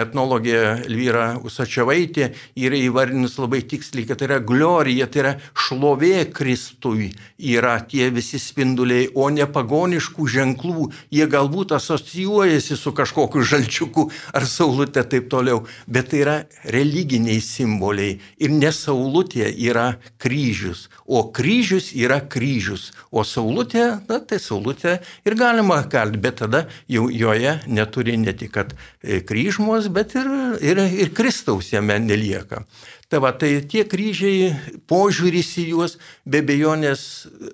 etnologė 0.00 0.56
Elvyra 0.86 1.36
Usačiavaitė 1.44 2.30
yra 2.56 2.78
įvardinus 2.80 3.36
labai 3.36 3.60
tiksliai, 3.68 4.06
kad 4.08 4.20
tai 4.20 4.30
yra 4.30 4.38
glorija, 4.40 5.08
tai 5.12 5.20
yra 5.20 5.32
šlovė 5.52 6.24
Kristui, 6.32 7.10
yra 7.36 7.76
tie 7.84 8.08
visi 8.14 8.40
spinduliai, 8.40 9.10
o 9.14 9.28
ne 9.28 9.44
pagoniškų 9.44 10.28
ženklų. 10.32 10.88
Jie 11.12 11.26
galbūt 11.28 11.74
asocijuojasi 11.76 12.78
su 12.80 12.94
kažkokiu 12.96 13.44
žalčiuku 13.44 14.06
ar 14.32 14.48
saulutė 14.48 15.04
taip 15.04 15.28
toliau, 15.32 15.66
bet 15.86 16.10
tai 16.14 16.22
yra 16.24 16.38
religiniai 16.72 17.42
simboliai. 17.44 18.16
Ir 18.40 18.56
ne 18.56 18.72
saulutė 18.72 19.50
yra 19.52 19.90
kryžius, 20.22 20.86
o 21.04 21.26
kryžius 21.36 21.92
yra 21.92 22.22
kryžius, 22.24 22.94
o 23.12 23.26
saulutė, 23.28 24.00
na 24.08 24.22
tai 24.24 24.40
saulutė 24.40 24.98
ir 25.28 25.36
galima 25.36 25.82
kalbėti, 25.84 26.24
bet 26.26 26.40
tada 26.40 26.64
jau 26.88 27.10
joje 27.12 27.58
neturi 27.68 28.16
ne 28.16 28.32
tik, 28.32 28.54
kad 28.56 28.72
E, 28.72 28.85
kryžmos, 29.28 29.88
bet 29.92 30.16
ir, 30.18 30.30
ir, 30.64 30.82
ir 31.04 31.14
Kristaus 31.14 31.72
jame 31.72 31.98
nelieka. 32.02 32.64
Tai 33.06 33.20
va, 33.22 33.30
tai 33.38 33.60
tie 33.70 33.84
kryžiai, 33.86 34.48
požiūris 34.90 35.52
į 35.62 35.64
juos 35.68 35.92
be 36.26 36.40
bejonės 36.42 37.02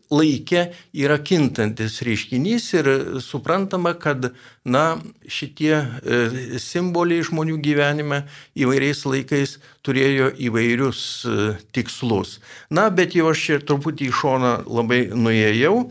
laikė 0.09 0.63
yra 0.97 1.19
kintantis 1.21 1.99
reiškinys 2.07 2.69
ir 2.79 2.87
suprantama, 3.21 3.93
kad 4.01 4.31
na, 4.65 4.97
šitie 5.29 5.75
e, 5.77 6.21
simboliai 6.57 7.27
žmonių 7.29 7.59
gyvenime 7.61 8.23
įvairiais 8.57 9.03
laikais 9.05 9.59
turėjo 9.85 10.31
įvairius 10.41 11.03
e, 11.29 11.35
tikslus. 11.77 12.39
Na, 12.73 12.87
bet 12.89 13.13
jau 13.19 13.29
aš 13.29 13.43
čia 13.45 13.59
truputį 13.61 14.09
į 14.09 14.15
šoną 14.23 14.55
labai 14.71 15.03
nuėjau. 15.13 15.83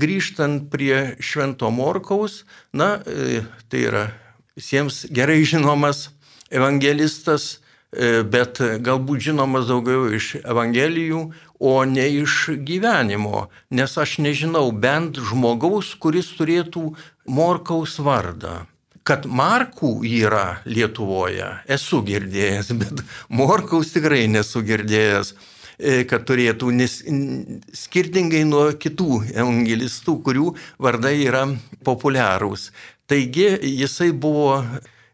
Grįžtant 0.00 0.70
prie 0.72 1.18
Švento 1.20 1.68
Morkaus, 1.74 2.44
na, 2.72 3.02
tai 3.68 3.80
yra 3.90 4.04
visiems 4.58 5.04
gerai 5.14 5.44
žinomas 5.46 6.08
evangelistas, 6.50 7.58
e, 7.92 8.22
bet 8.22 8.60
galbūt 8.84 9.30
žinomas 9.30 9.68
daugiau 9.70 10.08
iš 10.14 10.34
evangelijų, 10.42 11.28
o 11.58 11.84
ne 11.84 12.06
iš 12.22 12.50
gyvenimo, 12.66 13.48
nes 13.70 13.98
aš 13.98 14.18
nežinau 14.22 14.70
bent 14.72 15.18
žmogaus, 15.18 15.94
kuris 15.98 16.30
turėtų 16.38 16.92
Morkaus 17.26 17.98
vardą. 17.98 18.64
Kad 19.08 19.24
Markų 19.24 20.02
yra 20.04 20.60
Lietuvoje, 20.68 21.48
esu 21.66 22.02
girdėjęs, 22.04 22.74
bet 22.80 23.02
Morkaus 23.32 23.94
tikrai 23.94 24.26
nesu 24.28 24.62
girdėjęs 24.62 25.32
e, 25.32 26.04
kad 26.04 26.26
turėtų, 26.28 26.70
nes 26.76 27.00
skirtingai 27.82 28.44
nuo 28.44 28.68
kitų 28.76 29.22
evangelistų, 29.32 30.18
kurių 30.28 30.52
vardai 30.78 31.16
yra 31.24 31.46
populiarūs. 31.88 32.68
Taigi 33.08 33.48
jisai 33.62 34.12
buvo 34.12 34.58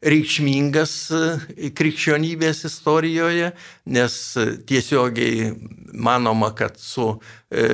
reikšmingas 0.04 0.94
e, 1.14 1.70
krikščionybės 1.78 2.64
istorijoje, 2.68 3.52
nes 3.94 4.16
tiesiogiai 4.68 5.52
manoma, 5.94 6.50
kad 6.58 6.76
su 6.80 7.06
e, 7.14 7.68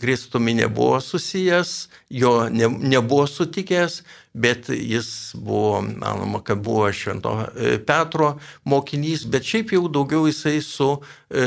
Kristumi 0.00 0.56
nebuvo 0.58 0.98
susijęs, 1.04 1.74
jo 2.10 2.34
ne, 2.50 2.70
nebuvo 2.94 3.26
sutikęs, 3.30 4.00
bet 4.32 4.68
jis 4.68 5.32
buvo, 5.34 5.80
manoma, 5.82 6.42
kad 6.42 6.58
buvo 6.58 6.92
Švento 6.92 7.32
e, 7.56 7.78
Petro 7.86 8.38
mokinys, 8.64 9.24
bet 9.26 9.46
šiaip 9.46 9.72
jau 9.74 9.88
daugiau 9.90 10.28
jisai 10.28 10.60
su 10.62 10.90
e, 11.30 11.46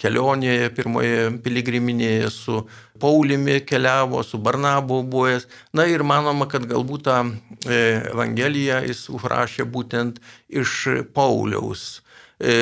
kelionėje, 0.00 0.70
pirmoje 0.76 1.28
piligriminėje 1.44 2.30
su 2.32 2.62
Paulimi 3.00 3.58
keliavo, 3.66 4.22
su 4.22 4.38
Barnabu 4.38 5.02
buvęs. 5.02 5.48
Na 5.76 5.84
ir 5.90 6.04
manoma, 6.06 6.48
kad 6.48 6.64
galbūt 6.70 7.04
tą 7.10 7.18
e, 7.28 7.82
Evangeliją 8.14 8.80
jis 8.88 9.04
užrašė 9.12 9.68
būtent 9.68 10.22
iš 10.48 11.04
Pauliaus 11.12 12.03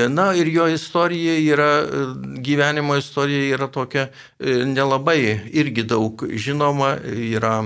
na 0.09 0.35
ir 0.37 0.49
jo 0.53 0.67
istorija 0.69 1.39
yra, 1.55 1.71
e, 1.81 2.03
gyvenimo 2.45 2.97
istorija 2.97 3.55
yra 3.57 3.69
tokia 3.73 4.09
e, 4.39 4.65
nelabai 4.69 5.41
irgi 5.53 5.83
daug 5.89 6.27
žinoma, 6.29 6.97
yra 7.07 7.63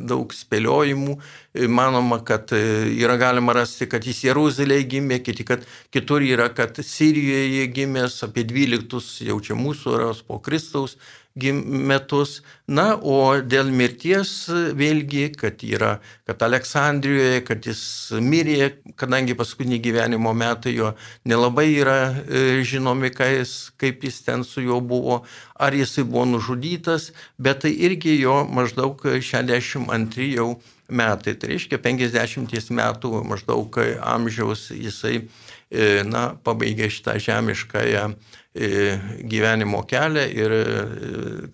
daug 0.00 0.34
spėliojimų. 0.34 1.20
Manoma, 1.66 2.20
kad 2.22 2.52
yra 2.54 3.16
galima 3.18 3.54
rasti, 3.56 3.88
kad 3.90 4.04
jis 4.06 4.20
Jeruzalėje 4.28 4.84
gimė, 4.92 5.18
kiti, 5.26 5.42
kad 5.46 5.64
kitur 5.90 6.22
yra, 6.22 6.46
kad 6.54 6.78
Sirijoje 6.78 7.64
gimęs 7.74 8.20
apie 8.26 8.44
12 8.46 9.26
jau 9.26 9.40
čia 9.42 9.58
mūsų 9.58 9.96
eros 9.96 10.22
po 10.22 10.38
Kristaus 10.38 10.94
metus. 11.36 12.42
Na, 12.66 12.94
o 12.96 13.40
dėl 13.42 13.70
mirties 13.74 14.48
vėlgi, 14.78 15.32
kad 15.34 15.62
yra, 15.66 15.98
kad 16.26 16.42
Aleksandrijoje, 16.42 17.40
kad 17.44 17.66
jis 17.66 18.12
mirė, 18.20 18.76
kadangi 18.96 19.34
paskutinį 19.34 19.80
gyvenimo 19.82 20.32
metai 20.32 20.74
jo 20.76 20.92
nelabai 21.24 21.66
yra 21.74 22.14
e, 22.22 22.62
žinomi, 22.62 23.10
jis, 23.10 23.72
kaip 23.76 24.04
jis 24.04 24.22
ten 24.22 24.44
su 24.44 24.62
juo 24.62 24.80
buvo, 24.80 25.24
ar 25.58 25.74
jisai 25.74 26.04
buvo 26.04 26.24
nužudytas, 26.24 27.12
bet 27.38 27.62
tai 27.62 27.74
irgi 27.74 28.20
jo 28.20 28.44
maždaug 28.46 29.00
62 29.02 30.34
jau 30.34 30.60
metai, 30.90 31.34
tai 31.34 31.54
reiškia 31.54 31.78
50 31.78 32.70
metų 32.74 33.24
maždaug 33.24 33.78
amžiaus 34.02 34.70
jisai, 34.74 35.24
e, 35.70 36.02
na, 36.06 36.34
pabaigė 36.44 36.90
šitą 36.90 37.18
žemiškąją 37.18 38.14
gyvenimo 38.54 39.84
kelią 39.86 40.26
ir 40.34 40.54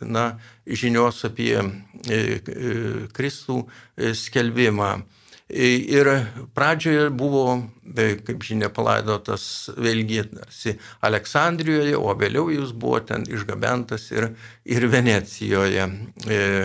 na, 0.01 0.31
žinios 0.67 1.25
apie 1.29 1.61
Kristų 3.13 3.59
skelbimą. 4.17 4.91
Ir 5.47 6.09
pradžioje 6.59 7.11
buvo, 7.15 7.45
kaip 7.95 8.43
žinia, 8.43 8.67
palaidotas 8.75 9.69
vėlgi 9.79 10.25
tarsi 10.33 10.75
Aleksandrijoje, 11.07 11.95
o 11.95 12.17
vėliau 12.19 12.49
jis 12.51 12.73
buvo 12.75 12.99
ten 13.07 13.23
išgabentas 13.31 14.09
ir, 14.11 14.33
ir 14.65 14.89
Venecijoje 14.91 15.87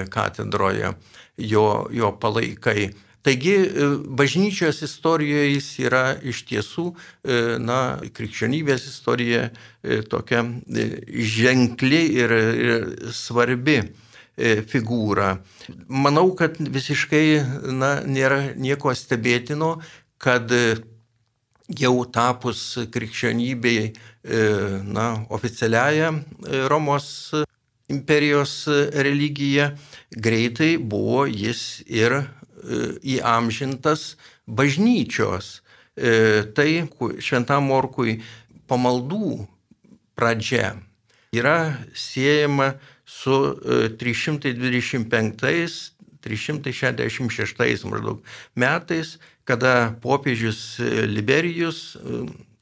katedroje 0.09 0.95
jo, 1.38 1.67
jo 1.93 2.11
palaikai. 2.17 2.89
Taigi 3.21 3.55
bažnyčios 4.17 4.81
istorijoje 4.81 5.51
jis 5.53 5.67
yra 5.85 6.03
iš 6.25 6.41
tiesų, 6.49 6.85
na, 7.61 7.79
krikščionybės 8.17 8.87
istorija 8.89 9.49
tokia 10.09 10.41
ženkli 11.35 12.01
ir, 12.17 12.33
ir 12.65 12.87
svarbi 13.13 13.77
figūra. 14.71 15.35
Manau, 15.85 16.31
kad 16.37 16.57
visiškai 16.57 17.25
na, 17.77 17.99
nėra 18.09 18.55
nieko 18.57 18.95
stebėtino, 18.97 19.75
kad 20.21 20.49
jau 21.71 21.95
tapus 22.09 22.65
krikščionybei 22.91 23.93
na, 24.89 25.07
oficialiaja 25.29 26.11
Romos 26.73 27.07
imperijos 27.91 28.67
religija, 28.93 29.71
greitai 30.11 30.75
buvo 30.77 31.25
jis 31.27 31.81
ir 31.87 32.17
e, 32.19 32.23
įamžintas 33.03 34.15
bažnyčios. 34.47 35.61
E, 35.95 36.43
tai 36.55 36.87
šventam 37.19 37.67
morkui 37.67 38.21
pamaldų 38.71 39.47
pradžia 40.15 40.77
yra 41.35 41.75
siejama 41.95 42.75
su 43.05 43.35
325 43.99 45.43
e, 45.51 45.67
366 46.21 47.85
maždaug 47.89 48.21
metais, 48.55 49.17
kada 49.43 49.95
popiežius 50.03 50.79
Liberijus 51.09 51.97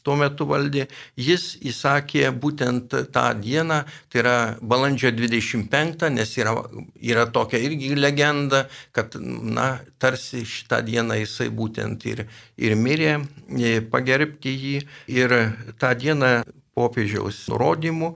tuo 0.09 0.17
metu 0.17 0.47
valdė, 0.49 0.87
jis 1.21 1.51
įsakė 1.69 2.31
būtent 2.41 2.95
tą 3.13 3.25
dieną, 3.37 3.83
tai 4.09 4.23
yra 4.23 4.35
balandžio 4.57 5.11
25, 5.13 6.07
nes 6.15 6.31
yra, 6.41 6.55
yra 6.97 7.27
tokia 7.29 7.61
irgi 7.61 7.93
legenda, 7.93 8.63
kad, 8.95 9.13
na, 9.19 9.75
tarsi 10.01 10.41
šitą 10.49 10.81
dieną 10.87 11.19
jisai 11.21 11.51
būtent 11.53 12.07
ir, 12.09 12.23
ir 12.57 12.73
mirė, 12.79 13.19
e, 13.53 13.75
pagerbti 13.91 14.55
jį. 14.55 14.77
Ir 15.13 15.35
tą 15.81 15.93
dieną 15.99 16.39
popiežiaus 16.77 17.43
nurodymų 17.51 18.15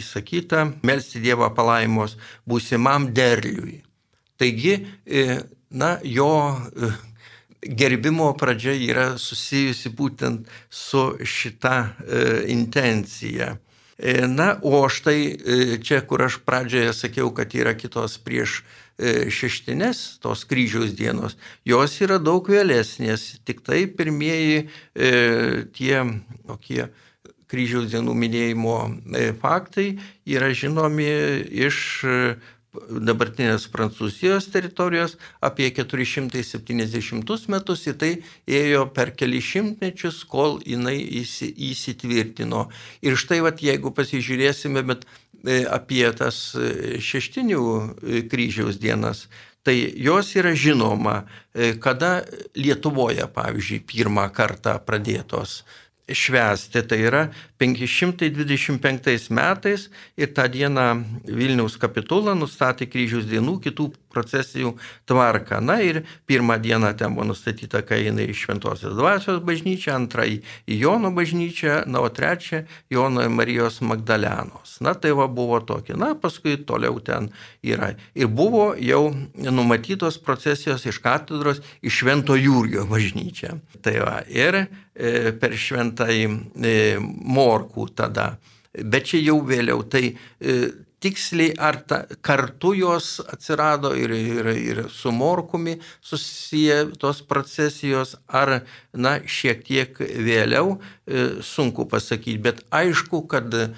įsakyta 0.00 0.64
melsti 0.86 1.20
Dievą 1.20 1.50
palaimos 1.54 2.16
būsimam 2.48 3.10
derliui. 3.12 3.82
Taigi, 4.40 4.78
e, 5.04 5.42
na, 5.68 5.98
jo 6.04 6.30
e, 6.54 6.94
gerbimo 7.68 8.32
pradžia 8.38 8.74
yra 8.74 9.06
susijusi 9.18 9.90
būtent 9.90 10.50
su 10.70 11.04
šita 11.24 11.76
e, 11.82 12.24
intencija. 12.52 13.56
E, 13.98 14.26
na, 14.28 14.58
o 14.62 14.84
štai 14.92 15.20
e, 15.24 15.78
čia, 15.80 16.02
kur 16.04 16.26
aš 16.26 16.40
pradžioje 16.44 16.92
sakiau, 16.92 17.30
kad 17.34 17.54
yra 17.56 17.72
kitos 17.78 18.18
prieš 18.20 18.60
e, 18.98 19.30
šeštinės, 19.32 20.20
tos 20.20 20.44
kryžiaus 20.48 20.92
dienos, 20.98 21.38
jos 21.64 21.96
yra 22.04 22.20
daug 22.20 22.44
vėlesnės, 22.52 23.38
tik 23.48 23.64
tai 23.64 23.86
pirmieji 23.88 24.66
e, 24.66 25.10
tie 25.72 26.04
tokie 26.44 26.90
kryžiaus 27.48 27.88
dienų 27.92 28.14
minėjimo 28.20 28.76
e, 29.16 29.30
faktai 29.40 29.88
yra 30.28 30.52
žinomi 30.52 31.08
iš 31.66 31.78
dabartinės 32.90 33.66
Prancūzijos 33.72 34.48
teritorijos 34.52 35.16
apie 35.44 35.70
470 35.74 37.48
metus, 37.52 37.86
į 37.86 37.94
tai 38.00 38.12
ėjo 38.46 38.86
per 38.96 39.12
keli 39.18 39.40
šimtmečius, 39.42 40.22
kol 40.30 40.60
jinai 40.66 40.98
įsitvirtino. 41.00 42.66
Ir 43.06 43.18
štai, 43.20 43.42
vat, 43.46 43.62
jeigu 43.64 43.92
pasižiūrėsime 43.96 44.84
bet 44.86 45.06
e, 45.06 45.64
apie 45.64 46.06
tas 46.16 46.54
e, 46.54 47.00
šeštinių 47.02 47.62
e, 47.62 48.22
kryžiaus 48.30 48.80
dienas, 48.82 49.26
tai 49.66 49.74
jos 49.98 50.28
yra 50.38 50.52
žinoma, 50.54 51.24
kada 51.82 52.20
Lietuvoje, 52.54 53.24
pavyzdžiui, 53.34 53.80
pirmą 53.82 54.28
kartą 54.30 54.76
pradėtos 54.86 55.64
švęsti. 56.08 56.82
Tai 56.86 56.98
yra 57.02 57.22
525 57.58 59.30
metais 59.30 59.88
ir 60.16 60.32
tą 60.34 60.46
dieną 60.52 60.86
Vilniaus 61.26 61.78
kapitula 61.80 62.34
nustatė 62.38 62.86
kryžiaus 62.90 63.26
dienų 63.30 63.58
kitų 63.66 63.90
procesijų 64.16 64.72
tvarką. 65.08 65.60
Na 65.60 65.78
ir 65.84 66.02
pirmą 66.26 66.56
dieną 66.62 66.94
ten 66.96 67.14
buvo 67.14 67.28
nustatyta, 67.30 67.84
kai 67.86 68.06
eina 68.08 68.24
į 68.24 68.34
Šventosios 68.36 68.96
dvasios 68.96 69.42
bažnyčią, 69.44 69.94
antrą 69.96 70.26
į 70.26 70.40
Jono 70.80 71.12
bažnyčią, 71.14 71.84
na 71.86 72.02
o 72.04 72.08
trečią 72.08 72.64
Jono 72.90 73.28
Marijos 73.30 73.82
Magdalenos. 73.84 74.78
Na 74.80 74.94
tai 74.94 75.12
va 75.16 75.28
buvo 75.28 75.60
tokia. 75.60 75.96
Na 76.00 76.14
paskui 76.18 76.56
toliau 76.66 77.00
ten 77.04 77.30
yra. 77.62 77.92
Ir 78.14 78.32
buvo 78.32 78.72
jau 78.80 79.10
numatytos 79.36 80.18
procesijos 80.22 80.86
iš 80.88 81.00
katedros 81.04 81.62
į 81.84 81.92
Švento 81.92 82.36
Jūrgio 82.38 82.86
bažnyčią. 82.90 83.56
Tai 83.84 83.96
va. 84.02 84.18
Ir 84.28 84.62
e, 84.62 84.66
per 85.40 85.56
šventąjį 85.56 86.26
e, 86.26 86.76
morkų 87.00 87.88
tada. 87.96 88.36
Bet 88.76 89.08
čia 89.12 89.22
jau 89.24 89.40
vėliau. 89.46 89.82
Tai 89.88 90.04
e, 90.08 90.56
tiksliai 91.00 91.52
ar 91.60 91.76
ta, 91.88 91.98
kartu 92.24 92.72
jos 92.76 93.18
atsirado 93.28 93.92
ir, 93.96 94.12
ir, 94.16 94.48
ir 94.56 94.78
su 94.90 95.12
morkumi 95.12 95.76
susiję 96.00 96.78
tos 96.98 97.20
procesijos, 97.22 98.16
ar 98.28 98.62
na, 98.92 99.18
šiek 99.20 99.60
tiek 99.66 100.00
vėliau, 100.00 100.76
e, 100.76 101.26
sunku 101.44 101.84
pasakyti, 101.90 102.38
bet 102.48 102.64
aišku, 102.72 103.22
kad 103.28 103.52
e, 103.52 103.68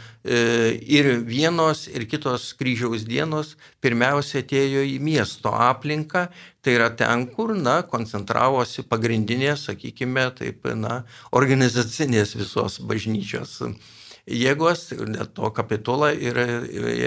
ir 0.87 1.11
vienos, 1.27 1.89
ir 1.91 2.07
kitos 2.11 2.53
kryžiaus 2.59 3.07
dienos 3.09 3.57
pirmiausia 3.83 4.45
atėjo 4.45 4.87
į 4.87 4.97
miesto 5.03 5.51
aplinką, 5.51 6.29
tai 6.63 6.79
yra 6.79 6.91
ten, 6.95 7.27
kur, 7.35 7.57
na, 7.59 7.81
koncentravosi 7.83 8.87
pagrindinės, 8.87 9.67
sakykime, 9.73 10.31
taip, 10.39 10.71
na, 10.79 11.03
organizacinės 11.35 12.37
visos 12.39 12.79
bažnyčios 12.79 13.59
jėgos, 14.29 14.91
net 15.09 15.33
to 15.37 15.49
kapitulą 15.55 16.13
ir 16.15 16.39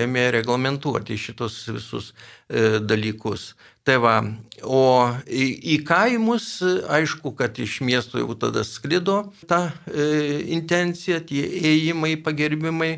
ėmė 0.03 0.29
reglamentuoti 0.37 1.17
šitus 1.19 1.63
visus 1.69 2.11
e, 2.11 2.79
dalykus. 2.81 3.51
Tai 3.81 3.95
va, 3.97 4.15
o 4.61 5.09
į, 5.25 5.45
į 5.73 5.75
kaimus, 5.89 6.59
aišku, 6.61 7.31
kad 7.37 7.57
iš 7.57 7.79
miesto 7.81 8.19
jau 8.21 8.35
tada 8.37 8.61
sklido 8.65 9.15
ta 9.49 9.71
e, 9.89 10.05
intencija, 10.53 11.17
tie 11.25 11.41
ėjimai, 11.71 12.13
pagerbimai, 12.21 12.91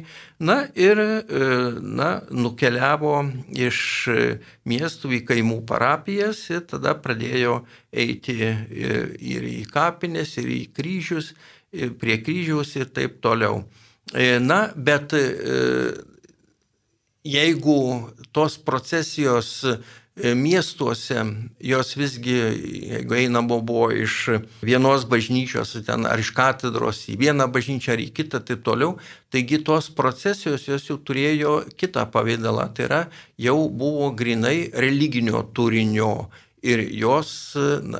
na 0.43 0.57
ir, 0.75 0.99
e, 0.99 1.47
na, 1.79 2.09
nukeliavo 2.35 3.15
iš 3.55 3.79
miestų 4.67 5.13
į 5.19 5.21
kaimų 5.31 5.61
parapijas 5.69 6.43
ir 6.51 6.65
tada 6.67 6.97
pradėjo 6.99 7.61
eiti 7.91 8.41
ir, 8.43 9.15
ir 9.19 9.47
į 9.47 9.61
kapines, 9.71 10.35
ir 10.43 10.51
į 10.51 10.65
kryžius, 10.75 11.31
ir 11.71 11.95
prie 11.99 12.19
kryžiaus 12.23 12.75
ir 12.75 12.91
taip 12.91 13.21
toliau. 13.23 13.63
E, 14.11 14.39
na, 14.39 14.67
bet 14.75 15.13
e, 15.13 15.23
jeigu 17.23 18.11
tos 18.31 18.57
procesijos 18.57 19.63
e, 19.63 20.33
miestuose, 20.35 21.23
jos 21.59 21.95
visgi, 21.95 22.35
jeigu 22.91 23.15
einama 23.15 23.57
buvo 23.63 23.87
iš 23.95 24.27
vienos 24.61 25.07
bažnyčios 25.09 25.71
ten, 25.87 26.05
ar 26.05 26.19
iš 26.19 26.33
katedros 26.35 27.05
į 27.09 27.15
vieną 27.23 27.47
bažnyčią 27.47 27.95
ar 27.95 28.03
į 28.03 28.11
kitą, 28.19 28.43
taip 28.43 28.61
toliau, 28.67 28.97
taigi 29.31 29.63
tos 29.63 29.87
procesijos 29.89 30.67
jos 30.67 30.89
jau 30.91 30.99
turėjo 30.99 31.61
kitą 31.79 32.03
pavydalą, 32.11 32.67
tai 32.75 32.89
yra 32.89 33.01
jau 33.39 33.57
buvo 33.71 34.11
grinai 34.11 34.67
religinio 34.75 35.47
turinio 35.55 36.27
ir 36.63 36.83
jos, 36.95 37.29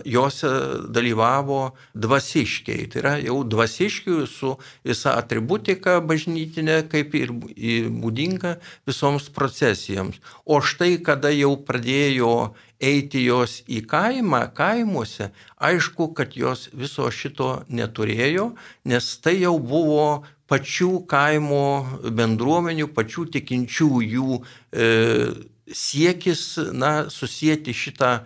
jose 0.08 0.52
dalyvavo 0.95 1.73
dvasiškiai. 1.93 2.88
Tai 2.91 3.02
yra 3.04 3.13
jau 3.19 3.41
dvasiškių 3.43 4.17
su 4.30 4.56
visa 4.88 5.17
atributika 5.19 5.99
bažnytinė, 6.02 6.84
kaip 6.91 7.15
ir 7.19 7.34
būdinga 7.36 8.58
visoms 8.88 9.28
procesijoms. 9.36 10.21
O 10.45 10.62
štai 10.63 10.95
kada 11.04 11.34
jau 11.36 11.58
pradėjo 11.67 12.54
eiti 12.84 13.23
jos 13.28 13.62
į 13.71 13.84
kaimą, 13.88 14.45
kaimuose, 14.56 15.32
aišku, 15.63 16.12
kad 16.17 16.36
jos 16.36 16.67
viso 16.76 17.08
šito 17.12 17.63
neturėjo, 17.71 18.52
nes 18.89 19.10
tai 19.23 19.38
jau 19.43 19.56
buvo 19.60 20.23
pačių 20.52 21.06
kaimo 21.10 21.63
bendruomenių, 22.17 22.89
pačių 22.93 23.26
tikinčiųjų 23.38 24.38
e, 24.38 24.89
siekis, 25.71 26.58
na, 26.71 27.10
susijęti 27.10 27.73
šitą 27.73 28.19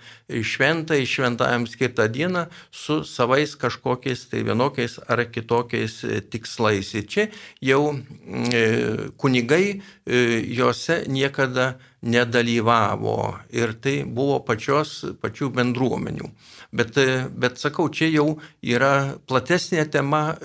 šventą, 0.43 0.97
šventajam 1.05 1.67
skirtą 1.67 2.07
dieną 2.07 2.45
su 2.71 3.03
savais 3.03 3.55
kažkokiais 3.55 4.27
tai 4.29 4.43
vienokiais 4.43 4.99
ar 5.07 5.23
kitokiais 5.31 6.03
e, 6.03 6.21
tikslais. 6.21 6.93
Ir 6.93 7.05
čia 7.07 7.27
jau 7.61 7.93
e, 7.93 9.11
kunigai 9.17 9.77
e, 9.77 10.41
juose 10.57 11.05
niekada 11.07 11.77
nedalyvavo 12.01 13.37
ir 13.53 13.73
tai 13.81 14.03
buvo 14.03 14.39
pačios, 14.45 15.03
pačių 15.21 15.49
bendruomenių. 15.53 16.29
Bet, 16.77 16.97
bet 17.31 17.57
sakau, 17.57 17.87
čia 17.89 18.09
jau 18.11 18.27
yra 18.61 19.17
platesnė 19.25 19.87
tema, 19.89 20.35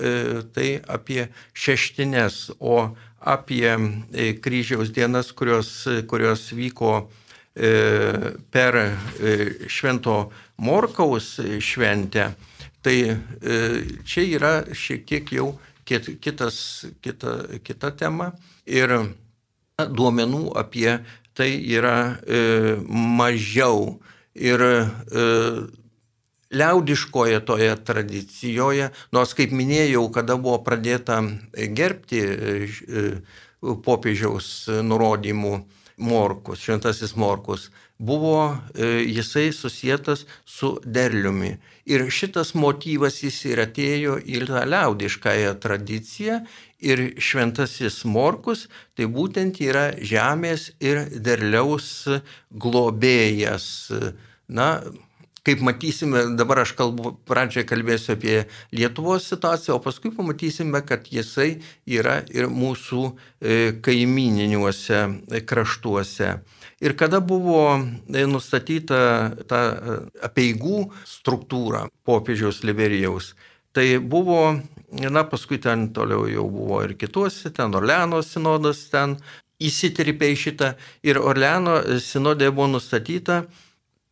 tai 0.55 0.79
apie 0.87 1.27
šeštinės, 1.53 2.55
o 2.57 2.95
apie 3.25 3.69
e, 4.11 4.33
kryžiaus 4.41 4.91
dienas, 4.93 5.31
kurios, 5.31 5.87
kurios 6.07 6.51
vyko 6.53 7.09
per 7.53 8.75
Švento 9.69 10.31
Morkaus 10.57 11.35
šventę, 11.61 12.23
tai 12.81 12.95
čia 14.09 14.23
yra 14.25 14.53
šiek 14.73 15.03
tiek 15.05 15.29
jau 15.35 15.51
kitas, 15.85 16.57
kita, 17.05 17.35
kita 17.61 17.91
tema 17.93 18.31
ir 18.65 18.95
duomenų 19.77 20.55
apie 20.57 20.97
tai 21.37 21.51
yra 21.77 22.17
mažiau. 22.89 23.99
Ir 24.33 24.65
liaudiškoje 26.53 27.39
toje 27.45 27.75
tradicijoje, 27.85 28.89
nors 29.11 29.33
kaip 29.37 29.53
minėjau, 29.55 30.07
kada 30.13 30.37
buvo 30.37 30.59
pradėta 30.65 31.21
gerbti 31.53 32.23
e, 32.23 33.05
popiežiaus 33.85 34.49
nurodymų 34.83 35.55
morkus, 36.03 36.61
šventasis 36.63 37.15
morkus, 37.15 37.69
buvo 37.97 38.57
e, 38.75 38.85
jisai 39.05 39.51
susijęs 39.53 40.25
su 40.45 40.79
derliumi. 40.85 41.57
Ir 41.85 42.05
šitas 42.09 42.53
motyvas 42.55 43.21
jis 43.23 43.39
ir 43.51 43.61
atėjo 43.63 44.17
į 44.23 44.43
tą 44.47 44.63
liaudiškąją 44.67 45.55
tradiciją 45.63 46.39
ir 46.83 47.03
šventasis 47.19 48.03
morkus 48.05 48.67
tai 48.95 49.07
būtent 49.07 49.59
yra 49.63 49.91
žemės 49.99 50.71
ir 50.79 51.05
derliaus 51.13 52.07
globėjas. 52.51 53.65
Na, 54.47 54.81
kaip 55.43 55.61
matysime, 55.61 56.23
dabar 56.39 56.63
aš 56.63 56.71
kalbu, 56.79 57.13
pradžioje 57.27 57.67
kalbėsiu 57.67 58.13
apie 58.15 58.35
Lietuvos 58.75 59.27
situaciją, 59.27 59.75
o 59.75 59.83
paskui 59.83 60.13
pamatysime, 60.15 60.79
kad 60.87 61.09
jisai 61.11 61.57
yra 61.83 62.21
ir 62.31 62.47
mūsų 62.47 63.03
e, 63.09 63.57
kaimininiuose 63.83 65.01
kraštuose. 65.49 66.29
Ir 66.83 66.95
kada 66.99 67.19
buvo 67.19 67.65
e, 67.75 68.23
nustatyta 68.27 69.01
ta 69.49 69.61
e, 69.67 69.97
apieigų 70.29 70.85
struktūra 71.07 71.89
popiežiaus 72.07 72.63
Liberijaus, 72.63 73.33
tai 73.75 73.97
buvo, 73.99 74.55
na 74.93 75.25
paskui 75.27 75.59
ten 75.59 75.89
toliau 75.91 76.23
jau 76.29 76.47
buvo 76.47 76.83
ir 76.87 76.95
kituose, 76.95 77.51
ten 77.51 77.75
Orleano 77.75 78.21
sinodas 78.23 78.85
ten 78.93 79.17
įsiterpė 79.63 80.31
į 80.31 80.39
šitą 80.39 80.73
ir 81.03 81.19
Orleano 81.19 81.81
sinodė 82.03 82.51
buvo 82.53 82.71
nustatyta, 82.77 83.43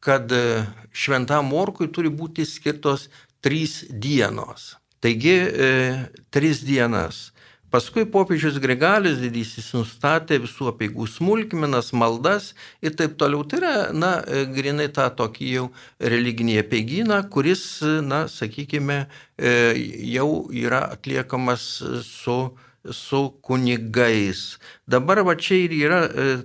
kad 0.02 0.32
e, 0.34 0.64
šventam 0.92 1.52
morkui 1.54 1.90
turi 1.94 2.10
būti 2.10 2.46
skirtos 2.48 3.08
trys 3.42 3.84
dienos. 3.90 4.76
Taigi, 5.02 5.34
e, 5.34 5.70
tris 6.30 6.62
dienas. 6.66 7.32
Paskui 7.72 8.04
popiežius 8.12 8.58
Grigalis 8.60 9.22
didysis 9.22 9.70
nustatė 9.72 10.42
visų 10.44 10.68
apieigų 10.74 11.06
smulkmenas, 11.08 11.94
maldas 11.96 12.50
ir 12.84 12.98
taip 13.00 13.16
toliau. 13.18 13.46
Tai 13.48 13.62
yra, 13.62 13.76
na, 13.96 14.12
e, 14.28 14.44
grinai 14.58 14.90
tą 14.94 15.08
tokį 15.22 15.52
jau 15.56 15.68
religinį 16.14 16.60
apieginą, 16.66 17.22
kuris, 17.32 17.64
na, 18.04 18.26
sakykime, 18.30 19.06
e, 19.40 19.54
jau 20.12 20.30
yra 20.52 20.84
atliekamas 20.98 21.68
su, 22.06 22.40
su 22.92 23.22
kunigais. 23.42 24.58
Dabar 24.86 25.24
va 25.24 25.38
čia 25.40 25.64
ir 25.64 25.78
yra 25.80 26.02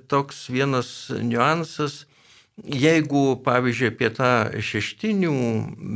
toks 0.09 0.47
vienas 0.53 0.92
niuansas 1.11 2.05
Jeigu, 2.64 3.37
pavyzdžiui, 3.45 3.90
apie 3.92 4.09
tą 4.16 4.29
šeštinių 4.64 5.33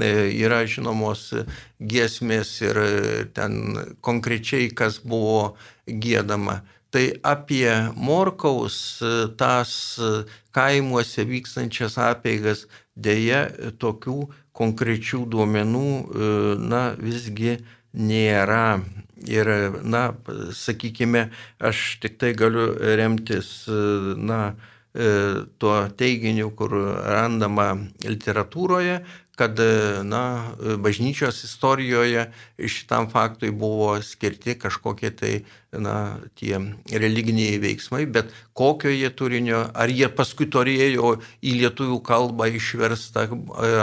e, 0.04 0.08
yra 0.44 0.58
žinomos 0.68 1.30
giesmės 1.80 2.50
ir 2.60 2.80
ten 3.32 3.78
konkrečiai 4.04 4.66
kas 4.76 4.98
buvo 5.00 5.54
gėdama, 5.88 6.58
tai 6.92 7.06
apie 7.24 7.64
Morkaus 7.96 9.00
tas 9.40 9.72
kaimuose 10.52 11.24
vykstančias 11.24 11.96
apeigas 11.96 12.66
dėja 12.92 13.46
tokių 13.80 14.18
konkrečių 14.52 15.22
duomenų, 15.32 15.88
e, 15.96 16.32
na, 16.60 16.82
visgi 17.00 17.56
nėra. 17.96 18.82
Ir, 19.28 19.48
na, 19.84 20.10
sakykime, 20.56 21.30
aš 21.60 21.96
tik 22.04 22.20
tai 22.20 22.34
galiu 22.36 22.68
remtis, 22.96 23.50
na, 24.16 24.40
E, 24.50 24.79
tuo 24.92 25.74
teiginiu, 25.94 26.50
kur 26.58 26.72
randama 27.06 27.76
literatūroje, 28.02 28.96
kad 29.40 29.60
na, 30.04 30.52
bažnyčios 30.82 31.44
istorijoje 31.46 32.26
šitam 32.58 33.06
faktui 33.10 33.50
buvo 33.50 33.94
skirti 34.02 34.58
kažkokie 34.60 35.10
tai 35.16 35.32
na, 35.72 36.18
tie 36.36 36.58
religiniai 36.92 37.56
veiksmai, 37.62 38.04
bet 38.10 38.34
kokio 38.52 38.92
jie 38.92 39.08
turinio, 39.16 39.62
ar 39.72 39.88
jie 39.88 40.10
paskui 40.12 40.50
turėjo 40.52 41.14
į 41.40 41.56
lietuvių 41.62 42.00
kalbą 42.04 42.50
išversta, 42.58 43.28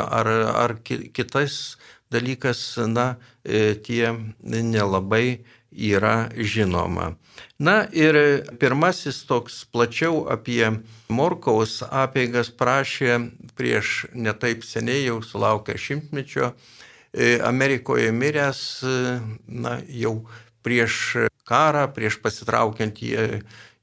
ar, 0.04 0.34
ar 0.68 0.78
kitas 0.86 1.78
dalykas, 2.14 2.78
na, 2.88 3.16
e, 3.44 3.74
tie 3.82 4.14
nelabai 4.44 5.42
yra 5.78 6.30
žinoma. 6.36 7.14
Na 7.60 7.86
ir 7.94 8.18
pirmasis 8.60 9.22
toks 9.30 9.64
plačiau 9.72 10.26
apie 10.34 10.66
Morkaus 11.14 11.80
apeigas 11.86 12.50
prašė 12.50 13.20
prieš 13.58 14.08
netaip 14.14 14.66
seniai, 14.66 15.06
jau 15.08 15.22
sulaukę 15.22 15.78
šimtmečio, 15.78 16.52
e, 17.14 17.38
Amerikoje 17.46 18.12
miręs, 18.12 18.62
e, 18.84 19.20
na 19.48 19.78
jau 19.88 20.20
prieš 20.66 21.30
karą, 21.48 21.88
prieš 21.94 22.20
pasitraukiant 22.22 22.98
į, 23.02 23.14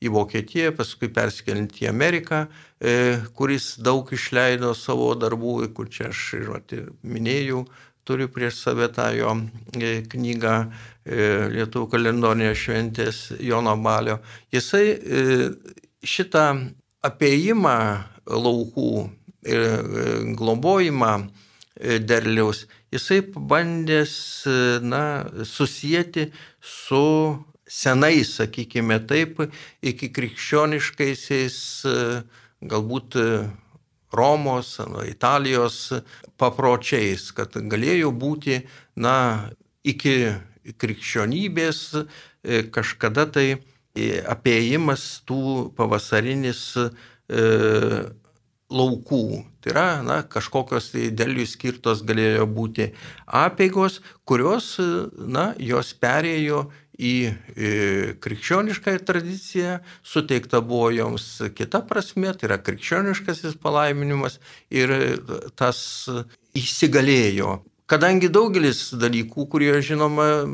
į 0.04 0.12
Vokietiją, 0.12 0.74
paskui 0.76 1.08
perskeliant 1.08 1.72
į 1.80 1.88
Ameriką, 1.88 2.44
e, 2.78 3.16
kuris 3.38 3.74
daug 3.80 4.10
išleido 4.12 4.74
savo 4.76 5.14
darbų, 5.16 5.56
kur 5.76 5.88
čia 5.88 6.10
aš 6.10 6.26
žinoti, 6.34 6.84
minėjau, 7.02 7.64
turiu 8.04 8.28
prieš 8.32 8.62
save 8.66 8.90
tą 8.94 9.10
jo 9.16 9.34
knygą 10.12 10.56
Lietuvų 11.04 11.90
kalendorinės 11.92 12.60
šventės 12.62 13.18
Jono 13.44 13.74
Balio. 13.76 14.18
Jisai 14.52 14.94
šitą 16.04 16.46
apieimą 17.04 17.76
laukų 18.24 19.10
ir 19.44 19.60
e, 19.60 20.34
globojimą 20.36 21.12
e, 21.20 21.98
derliaus, 21.98 22.64
jisai 22.92 23.20
bandęs, 23.36 24.14
e, 24.46 24.80
na, 24.80 25.24
susijęti 25.44 26.30
su 26.60 27.04
senais, 27.66 28.36
sakykime 28.38 29.00
taip, 29.08 29.40
iki 29.82 30.10
krikščioniškaisiais, 30.12 31.56
galbūt 32.64 33.16
Romos, 34.14 34.76
Italijos 35.08 35.92
papročiais, 36.40 37.30
kad 37.36 37.56
galėjo 37.70 38.12
būti, 38.14 38.62
na, 38.96 39.50
iki 39.84 40.16
krikščionybės 40.80 41.80
kažkada 42.72 43.26
tai 43.30 43.48
apėjimas 44.30 45.22
tų 45.28 45.70
pavasarinis 45.76 46.62
e, 46.80 46.86
laukų. 48.74 49.24
Tai 49.62 49.72
yra, 49.72 49.86
na, 50.04 50.16
kažkokios 50.28 50.90
tai 50.92 51.08
dėl 51.14 51.38
jų 51.40 51.46
skirtos 51.48 52.02
galėjo 52.06 52.46
būti 52.50 52.90
apėgos, 53.26 54.00
kurios, 54.28 54.74
na, 55.16 55.52
jos 55.58 55.94
perėjo 56.00 56.66
į 56.94 57.14
krikščionišką 58.22 58.96
tradiciją, 59.08 59.78
suteikta 60.06 60.60
buvo 60.62 60.92
joms 60.94 61.26
kita 61.56 61.82
prasme, 61.88 62.32
tai 62.38 62.48
yra 62.50 62.60
krikščioniškasis 62.62 63.58
palaiminimas 63.62 64.38
ir 64.70 64.94
tas 65.58 65.78
įsigalėjo. 66.54 67.58
Kadangi 67.90 68.30
daugelis 68.32 68.94
dalykų, 68.96 69.44
kurie 69.52 69.74
žinoma 69.84 70.46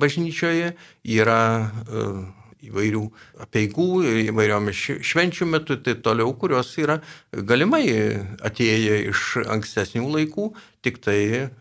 bažnyčioje, 0.00 0.72
yra 1.04 1.42
įvairių 2.64 3.02
apieigų, 3.44 3.88
įvairiomis 4.30 4.84
švenčių 5.04 5.48
metu 5.50 5.76
ir 5.76 5.82
taip 5.84 6.00
toliau, 6.06 6.32
kurios 6.40 6.72
yra 6.80 7.00
galimai 7.32 7.84
atėję 8.40 9.00
iš 9.10 9.24
ankstesnių 9.44 10.06
laikų, 10.14 10.48
tik 10.84 11.02
tai, 11.04 11.18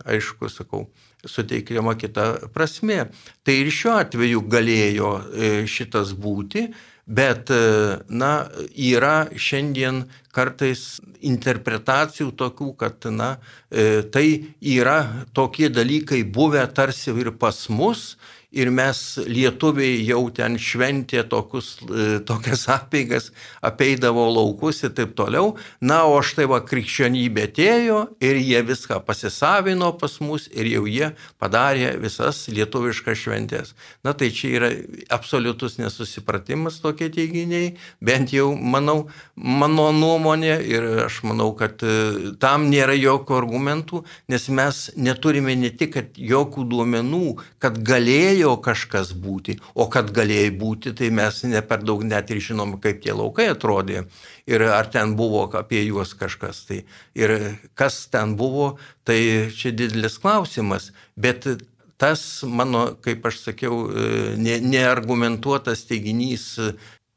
aišku, 0.07 0.47
sakau, 0.47 0.87
suteikiama 1.25 1.95
kita 1.97 2.49
prasme. 2.53 3.07
Tai 3.43 3.55
ir 3.59 3.71
šiuo 3.71 3.97
atveju 4.01 4.43
galėjo 4.51 5.13
e, 5.19 5.51
šitas 5.69 6.13
būti, 6.19 6.67
bet, 7.05 7.51
e, 7.51 7.97
na, 8.09 8.33
yra 8.75 9.29
šiandien 9.35 10.03
kartais 10.35 11.01
interpretacijų 11.23 12.31
tokių, 12.39 12.69
kad, 12.79 13.09
na, 13.11 13.37
e, 13.71 14.03
tai 14.13 14.27
yra 14.59 15.25
tokie 15.35 15.69
dalykai 15.69 16.23
buvę 16.23 16.63
tarsi 16.75 17.11
ir 17.11 17.33
pas 17.39 17.67
mus 17.69 18.13
ir 18.53 18.69
mes 18.69 18.99
lietuviai 19.25 20.03
jau 20.05 20.21
ten 20.35 20.57
šventė 20.61 21.23
tokius, 21.29 21.75
e, 21.89 22.19
tokias 22.27 22.67
apeigas, 22.69 23.31
apeidavo 23.65 24.27
laukus 24.29 24.83
ir 24.85 24.93
taip 24.97 25.15
toliau. 25.17 25.55
Na, 25.81 26.03
o 26.05 26.19
štai 26.21 26.45
va 26.51 26.61
krikščionybė 26.65 27.47
atėjo 27.49 27.99
ir 28.23 28.39
jie 28.39 28.61
viską 28.67 28.99
pasisavino 29.07 29.91
pas 29.97 30.19
mus 30.21 30.45
ir 30.53 30.69
jau 30.69 30.85
jie 30.89 31.09
padarė 31.41 31.95
visas 32.01 32.43
lietuviškas 32.53 33.23
šventės. 33.25 33.73
Na, 34.05 34.13
tai 34.13 34.29
čia 34.35 34.53
yra 34.59 34.71
absoliutus 35.13 35.79
nesusipratimas 35.81 36.77
tokie 36.83 37.09
teiginiai, 37.13 37.73
bent 38.01 38.35
jau 38.35 38.51
manau, 38.53 39.07
mano 39.35 39.89
nuomonė 39.95 40.59
ir 40.69 40.87
aš 41.07 41.23
manau, 41.25 41.51
kad 41.57 41.81
e, 41.81 42.35
tam 42.43 42.69
nėra 42.69 42.93
jokių 42.99 43.39
argumentų, 43.39 44.03
nes 44.29 44.47
mes 44.53 44.85
neturime 44.97 45.57
ne 45.57 45.73
tik 45.73 45.97
jokių 46.17 46.67
duomenų, 46.69 47.25
kad 47.63 47.81
galėjo 47.85 48.42
kažkas 48.63 49.13
būti, 49.17 49.57
o 49.73 49.87
kad 49.91 50.11
galėjo 50.15 50.53
būti, 50.59 50.93
tai 50.97 51.09
mes 51.15 51.43
ne 51.47 51.61
per 51.65 51.83
daug 51.85 52.03
net 52.07 52.31
ir 52.33 52.41
žinom, 52.43 52.77
kaip 52.83 53.01
tie 53.03 53.15
laukai 53.15 53.49
atrodė 53.53 54.05
ir 54.49 54.65
ar 54.69 54.89
ten 54.93 55.15
buvo 55.19 55.45
apie 55.59 55.83
juos 55.85 56.13
kažkas. 56.17 56.63
Tai. 56.69 56.81
Ir 57.17 57.35
kas 57.79 58.05
ten 58.13 58.35
buvo, 58.39 58.77
tai 59.07 59.51
čia 59.55 59.71
didelis 59.71 60.19
klausimas, 60.21 60.91
bet 61.15 61.47
tas 61.97 62.43
mano, 62.43 62.97
kaip 63.03 63.25
aš 63.29 63.43
sakiau, 63.45 63.85
ne, 64.37 64.57
neargumentuotas 64.59 65.85
teiginys 65.87 66.57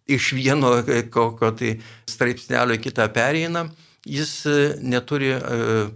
iš 0.07 0.31
vieno 0.37 0.77
kokio 1.11 1.51
tai 1.59 1.73
straipsnelio 2.07 2.79
kitą 2.79 3.09
pereina, 3.11 3.65
jis 4.07 4.45
neturi 4.79 5.33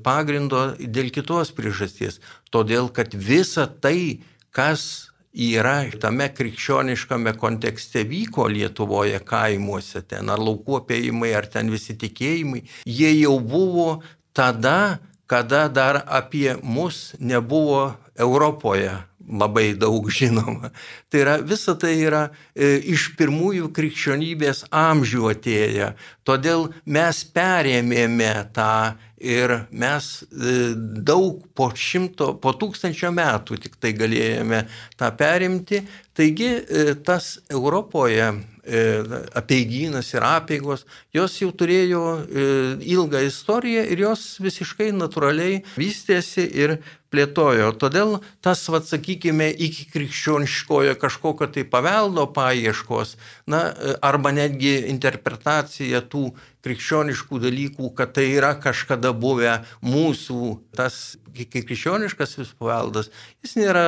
pagrindo 0.02 0.72
dėl 0.80 1.12
kitos 1.14 1.52
priežasties. 1.54 2.18
Todėl, 2.50 2.90
kad 2.90 3.14
visa 3.14 3.68
tai, 3.70 4.24
kas 4.50 5.09
yra 5.32 5.84
tame 6.00 6.28
krikščioniškame 6.34 7.34
kontekste 7.38 8.04
vyko 8.08 8.48
Lietuvoje 8.50 9.20
kaimuose, 9.26 10.02
ten 10.02 10.30
ar 10.30 10.42
laukų 10.42 10.80
apėjimai, 10.82 11.34
ar 11.36 11.46
ten 11.46 11.70
visi 11.70 11.94
tikėjimai, 11.98 12.64
jie 12.86 13.12
jau 13.20 13.38
buvo 13.40 14.02
tada, 14.34 14.98
kada 15.30 15.68
dar 15.68 16.02
apie 16.06 16.56
mus 16.62 17.12
nebuvo 17.20 17.94
Europoje 18.18 18.98
labai 19.30 19.74
daug 19.78 20.10
žinoma. 20.18 20.72
Tai 21.08 21.20
yra, 21.22 21.36
visa 21.38 21.76
tai 21.78 21.94
yra 22.02 22.24
e, 22.54 22.80
iš 22.92 23.12
pirmųjų 23.18 23.70
krikščionybės 23.76 24.64
amžių 24.74 25.30
atėję. 25.34 25.92
Todėl 26.26 26.70
mes 26.84 27.22
perėmėme 27.34 28.32
tą 28.56 28.96
ir 29.20 29.52
mes 29.70 30.22
e, 30.22 30.72
daug 31.04 31.42
po 31.54 31.70
šimto, 31.76 32.32
po 32.40 32.54
tūkstančio 32.56 33.12
metų 33.14 33.60
tik 33.60 33.76
tai 33.80 33.92
galėjome 33.96 34.64
tą 34.98 35.10
perimti. 35.16 35.82
Taigi 36.16 36.48
e, 36.48 36.94
tas 37.04 37.36
Europoje 37.52 38.24
e, 38.30 38.84
apieigynas 39.36 40.08
ir 40.16 40.24
apieigos, 40.26 40.86
jos 41.14 41.36
jau 41.42 41.50
turėjo 41.52 42.04
ilgą 42.80 43.22
istoriją 43.28 43.84
ir 43.92 44.06
jos 44.06 44.24
visiškai 44.42 44.90
natūraliai 44.96 45.60
vystėsi 45.76 46.48
ir 46.64 46.78
plėtojo. 47.10 47.72
Todėl 47.80 48.18
tas, 48.44 48.62
vad 48.72 48.86
sakykime, 48.88 49.50
iki 49.50 49.88
krikščioniškojo 49.92 50.94
kažkokio 51.00 51.50
tai 51.52 51.66
paveldo 51.68 52.28
paieškos, 52.34 53.16
na, 53.50 53.66
arba 54.06 54.32
netgi 54.36 54.76
interpretacija 54.92 56.04
tų 56.06 56.30
krikščioniškų 56.66 57.40
dalykų, 57.46 57.90
kad 57.96 58.14
tai 58.16 58.28
yra 58.34 58.54
kažkada 58.60 59.14
buvę 59.16 59.60
mūsų 59.84 60.56
tas 60.76 61.18
krikščioniškas 61.30 62.36
paveldas, 62.58 63.10
jis 63.44 63.54
nėra, 63.58 63.84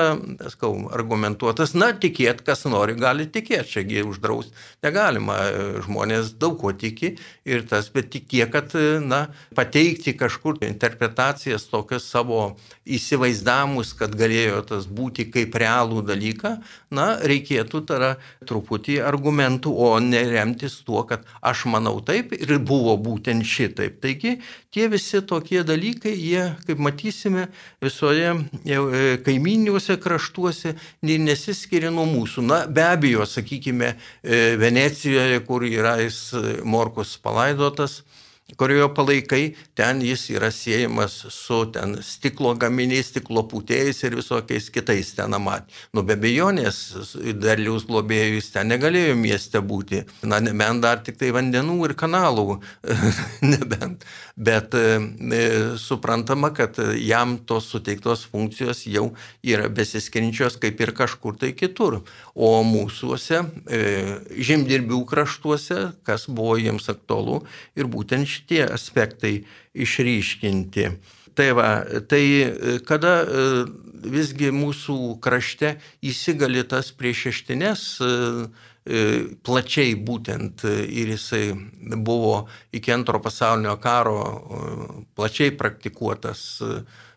skau, 0.53 0.73
argumentuotas. 0.95 1.75
Na, 1.75 1.91
tikėt, 1.93 2.43
kas 2.47 2.65
nori, 2.71 2.95
gali 2.99 3.27
tikėti, 3.31 3.77
čiagi 3.77 4.05
uždrausti 4.07 4.55
negalima, 4.85 5.39
žmonės 5.87 6.33
daug 6.41 6.59
ko 6.61 6.73
tiki 6.77 7.17
ir 7.49 7.67
tas, 7.69 7.91
bet 7.93 8.13
tik 8.15 8.29
tiek, 8.31 8.51
kad, 8.53 8.75
na, 9.03 9.25
pateikti 9.57 10.15
kažkur 10.19 10.61
interpretacijas 10.67 11.67
tokias 11.71 12.07
savo 12.09 12.57
įsivaizdamus, 12.87 13.93
kad 13.99 14.15
galėjo 14.19 14.63
tas 14.71 14.87
būti 14.87 15.29
kaip 15.33 15.57
realų 15.59 16.05
dalyką, 16.09 16.57
na, 16.95 17.09
reikėtų 17.27 17.85
tada 17.91 18.15
truputį 18.49 19.01
argumentų, 19.05 19.75
o 19.75 19.93
neremtis 20.03 20.81
tuo, 20.87 21.05
kad 21.09 21.27
aš 21.43 21.67
manau 21.71 21.99
taip 22.05 22.35
ir 22.37 22.59
buvo 22.67 22.95
būtent 23.01 23.45
šitaip. 23.47 23.99
Taigi 24.03 24.37
tie 24.73 24.89
visi 24.93 25.21
tokie 25.29 25.63
dalykai, 25.67 26.15
jie, 26.17 26.47
kaip 26.67 26.81
matysime, 26.83 27.49
visoje 27.83 28.33
e, 28.65 29.03
kaiminiuose 29.27 29.99
kraštuose 30.03 30.75
nesiskiria 31.03 31.93
nuo 31.95 32.07
mūsų. 32.09 32.47
Na, 32.49 32.63
be 32.67 32.87
abejo, 32.87 33.27
sakykime, 33.29 33.95
e, 34.23 34.43
Venecijoje, 34.61 35.43
kur 35.47 35.67
yra 35.69 35.99
jis 36.03 36.25
Morkus 36.65 37.17
palaidotas, 37.23 38.01
kurioje 38.57 38.89
palaikai, 38.95 39.43
ten 39.75 40.03
jis 40.05 40.27
yra 40.35 40.51
siejamas 40.53 41.15
su 41.33 41.63
ten 41.73 41.97
stiklo 42.05 42.53
gaminiais, 42.61 43.09
stiklo 43.13 43.45
putėjais 43.49 44.03
ir 44.05 44.17
visokiais 44.19 44.69
kitais 44.73 45.15
ten 45.17 45.33
amat. 45.37 45.71
Nu, 45.97 46.05
be 46.07 46.17
bejonės, 46.21 46.81
derliaus 47.41 47.87
globėjų 47.89 48.37
jis 48.37 48.51
ten 48.55 48.69
negalėjo 48.73 49.17
mieste 49.19 49.63
būti. 49.65 50.03
Na, 50.29 50.41
nebent 50.45 50.85
dar 50.85 51.01
tik 51.05 51.19
tai 51.21 51.33
vandenų 51.35 51.79
ir 51.89 51.97
kanalų, 51.99 52.59
nebent. 53.55 54.05
Bet 54.37 54.77
e, 54.77 54.99
e, 55.01 55.43
suprantama, 55.81 56.53
kad 56.57 56.79
jam 57.01 57.37
tos 57.49 57.69
suteiktos 57.73 58.25
funkcijos 58.29 58.85
jau 58.89 59.11
yra 59.45 59.69
besiskrinčios 59.73 60.59
kaip 60.61 60.81
ir 60.81 60.95
kažkur 60.97 61.37
tai 61.41 61.53
kitur. 61.57 62.01
O 62.35 62.53
mūsųse, 62.67 63.43
e, 63.69 63.83
žemdirbių 64.33 65.03
kraštuose, 65.09 65.81
kas 66.07 66.29
buvo 66.29 66.57
jiems 66.61 66.89
aktualu 66.93 67.43
ir 67.77 67.89
būtent 67.93 68.29
šitie 68.29 68.42
šitie 68.43 68.67
aspektai 68.67 69.45
išryškinti. 69.75 70.89
Tai 71.35 71.53
va, 71.57 71.85
tai 72.09 72.25
e, 72.43 72.79
kada 72.85 73.23
e, 73.23 73.47
visgi 74.05 74.51
mūsų 74.53 75.19
krašte 75.23 75.79
įsigali 76.05 76.65
tas 76.69 76.93
priešeštinės 76.93 77.85
e, 78.03 78.11
plačiai 79.47 79.95
būtent 79.95 80.65
ir 80.67 81.13
jisai 81.15 81.55
buvo 82.03 82.49
iki 82.75 82.91
antro 82.93 83.21
pasaulinio 83.23 83.77
karo 83.79 84.17
plačiai 85.15 85.55
praktikuotas 85.55 86.43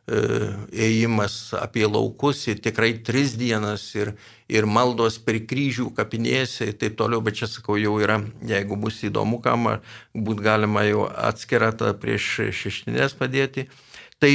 ėjimas 0.07 1.55
apie 1.57 1.85
laukus 1.89 2.43
ir 2.47 2.59
tikrai 2.61 2.91
tris 3.03 3.33
dienas 3.39 3.87
ir, 3.97 4.13
ir 4.47 4.67
maldos 4.69 5.17
per 5.17 5.39
kryžių 5.49 5.89
kapinėse 5.97 6.69
ir 6.69 6.77
taip 6.77 6.97
toliau, 6.99 7.23
bet 7.25 7.41
čia 7.41 7.49
sakau 7.49 7.79
jau 7.81 7.97
yra, 8.03 8.19
jeigu 8.45 8.77
bus 8.77 9.01
įdomu, 9.07 9.41
kam 9.41 9.79
būt 10.13 10.45
galima 10.45 10.85
jau 10.85 11.07
atskirą 11.09 11.73
tą 11.73 11.95
prieš 11.97 12.51
šeštinės 12.53 13.17
padėti. 13.17 13.65
Tai 14.21 14.31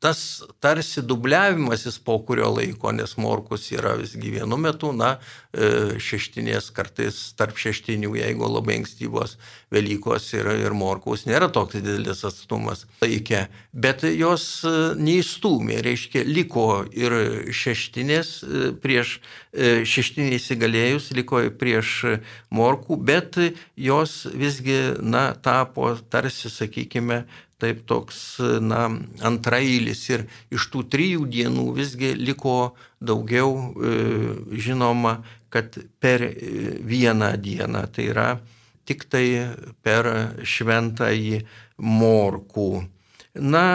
tas 0.00 0.42
tarsi 0.60 1.02
dubliavimasis 1.02 1.98
po 2.04 2.18
kurio 2.26 2.50
laiko, 2.54 2.92
nes 2.92 3.16
morkus 3.16 3.70
yra 3.72 3.94
visgi 3.96 4.34
vienu 4.34 4.58
metu, 4.60 4.92
na, 4.92 5.16
e, 5.16 5.45
šeštinės 6.02 6.70
kartais 6.76 7.18
tarp 7.38 7.56
šeštinių, 7.60 8.12
jeigu 8.20 8.48
labai 8.50 8.80
ankstyvos 8.82 9.36
Velykos 9.72 10.28
ir, 10.36 10.46
ir 10.62 10.74
morkus 10.76 11.24
nėra 11.26 11.48
toks 11.52 11.78
didelis 11.80 12.20
atstumas 12.28 12.84
laikė, 13.02 13.46
bet 13.72 14.04
jos 14.06 14.44
e, 14.68 14.74
neįstumė, 15.00 15.80
reiškia, 15.86 16.22
liko 16.28 16.84
ir 16.94 17.16
šeštinės 17.50 18.32
e, 18.44 18.68
prieš 18.82 19.18
šeštinį 19.56 20.36
įsigalėjus, 20.36 21.10
liko 21.16 21.40
prieš 21.56 21.92
morkų, 22.52 22.98
bet 23.08 23.38
jos 23.80 24.26
visgi, 24.34 24.76
na, 25.00 25.30
tapo 25.40 25.94
tarsi, 26.12 26.50
sakykime, 26.52 27.22
taip 27.62 27.86
toks, 27.88 28.36
na, 28.60 28.86
antrailis 29.24 30.02
ir 30.12 30.26
iš 30.52 30.68
tų 30.72 30.84
trijų 30.92 31.28
dienų 31.32 31.70
visgi 31.78 32.12
liko 32.18 32.74
daugiau 33.00 33.52
e, 33.56 33.96
žinoma, 34.56 35.18
kad 35.52 35.78
per 36.00 36.24
vieną 36.86 37.32
dieną, 37.40 37.86
tai 37.94 38.10
yra 38.12 38.28
tik 38.86 39.06
tai 39.10 39.26
per 39.82 40.08
šventąjį 40.46 41.42
morkų. 41.82 42.70
Na, 43.36 43.66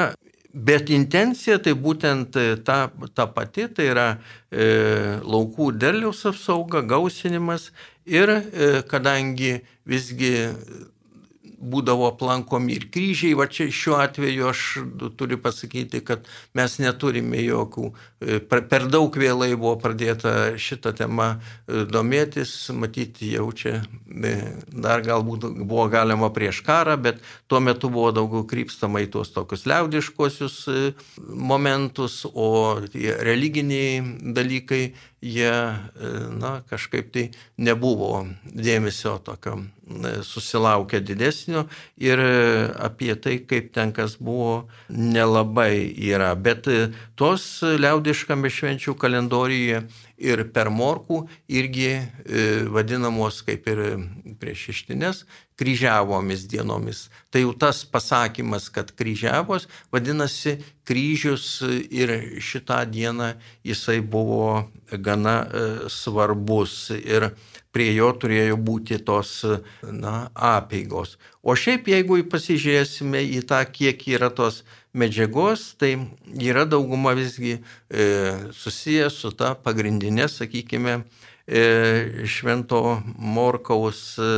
Bet 0.52 0.90
intencija 0.92 1.62
tai 1.64 1.72
būtent 1.80 2.36
ta, 2.68 2.90
ta 3.16 3.26
pati, 3.32 3.70
tai 3.72 3.86
yra 3.88 4.08
e, 4.52 4.66
laukų 5.24 5.70
derliaus 5.80 6.26
apsauga, 6.28 6.82
gausinimas 6.84 7.70
ir 8.04 8.28
e, 8.28 8.42
kadangi 8.84 9.62
visgi 9.88 10.34
būdavo 11.62 12.08
aplankomi 12.10 12.76
ir 12.76 12.88
kryžiai, 12.94 13.36
va 13.38 13.48
čia 13.52 13.70
šiuo 13.72 13.98
atveju 14.02 14.48
aš 14.50 14.64
turiu 15.20 15.38
pasakyti, 15.42 16.02
kad 16.06 16.26
mes 16.58 16.78
neturime 16.82 17.42
jokių, 17.44 17.92
e, 17.92 18.40
per 18.42 18.88
daug 18.92 19.16
vėlai 19.18 19.54
buvo 19.56 19.76
pradėta 19.82 20.58
šitą 20.58 20.94
temą 20.98 21.28
e, 21.36 21.84
domėtis, 21.90 22.54
matyti 22.74 23.34
jau 23.36 23.48
čia 23.56 23.80
e, 23.82 24.34
dar 24.74 25.06
galbūt 25.06 25.48
buvo 25.62 25.88
galima 25.94 26.32
prieš 26.34 26.64
karą, 26.66 26.98
bet 27.02 27.22
tuo 27.52 27.62
metu 27.64 27.92
buvo 27.94 28.12
daugiau 28.16 28.46
krypstama 28.50 29.04
į 29.06 29.12
tuos 29.16 29.34
tokius 29.36 29.68
liaudiškosius 29.70 30.58
momentus, 31.22 32.24
o 32.26 32.80
religiniai 32.92 34.02
dalykai 34.36 34.84
jie, 35.22 35.54
na, 36.42 36.52
kažkaip 36.70 37.12
tai 37.14 37.28
nebuvo 37.62 38.26
dėmesio 38.44 39.20
tokio 39.22 39.60
susilaukę 40.26 41.02
didesnio 41.04 41.66
ir 42.02 42.22
apie 42.82 43.14
tai, 43.22 43.38
kaip 43.46 43.72
ten 43.76 43.92
kas 43.94 44.18
buvo, 44.18 44.68
nelabai 44.90 45.92
yra. 45.94 46.34
Bet 46.36 46.70
tos 47.20 47.46
liaudiškame 47.62 48.50
švenčių 48.50 48.96
kalendorijoje 48.98 49.84
ir 50.22 50.44
per 50.54 50.70
morkų 50.70 51.24
irgi 51.50 51.90
vadinamos 52.72 53.42
kaip 53.46 53.68
ir 53.72 53.82
prieš 54.42 54.68
ištinės 54.76 55.24
kryžiavomis 55.62 56.48
dienomis. 56.50 57.04
Tai 57.30 57.44
jau 57.44 57.52
tas 57.58 57.84
pasakymas, 57.86 58.70
kad 58.74 58.90
kryžiavos, 58.98 59.68
vadinasi 59.94 60.56
kryžius 60.88 61.62
ir 61.90 62.14
šitą 62.42 62.80
dieną 62.90 63.34
jisai 63.68 64.00
buvo 64.02 64.72
gana 64.92 65.36
svarbus. 65.90 66.90
Ir 66.98 67.30
prie 67.76 67.92
jo 67.96 68.12
turėjo 68.20 68.58
būti 68.60 69.00
tos 69.06 69.42
na, 69.84 70.30
apeigos. 70.36 71.18
O 71.42 71.56
šiaip 71.58 71.88
jeigu 71.92 72.20
pasižiūrėsime 72.32 73.24
į 73.38 73.42
tą, 73.50 73.62
kiek 73.72 74.04
yra 74.12 74.30
tos 74.36 74.62
medžiagos, 74.94 75.72
tai 75.80 75.96
yra 76.36 76.66
dauguma 76.68 77.16
visgi 77.18 77.58
e, 77.58 77.62
susijęs 78.56 79.22
su 79.24 79.32
ta 79.40 79.54
pagrindinė, 79.56 80.28
sakykime, 80.28 80.98
e, 81.48 81.64
švento 82.28 83.00
Morkaus 83.16 84.04
e, 84.20 84.30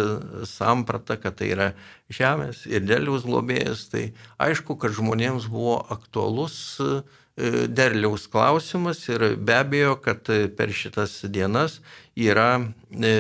samprata, 0.50 1.18
kad 1.18 1.42
tai 1.42 1.50
yra 1.56 1.72
žemės 2.14 2.68
ir 2.70 2.86
dėliaus 2.86 3.26
globėjas, 3.26 3.88
tai 3.90 4.06
aišku, 4.38 4.78
kad 4.78 4.94
žmonėms 4.94 5.50
buvo 5.50 5.80
aktualus 5.98 6.62
E, 6.84 7.02
derliaus 7.38 8.28
klausimas 8.30 9.08
ir 9.10 9.36
be 9.38 9.56
abejo, 9.58 9.96
kad 10.02 10.30
per 10.58 10.74
šitas 10.74 11.24
dienas 11.26 11.80
yra 12.16 12.62
e, 12.62 13.14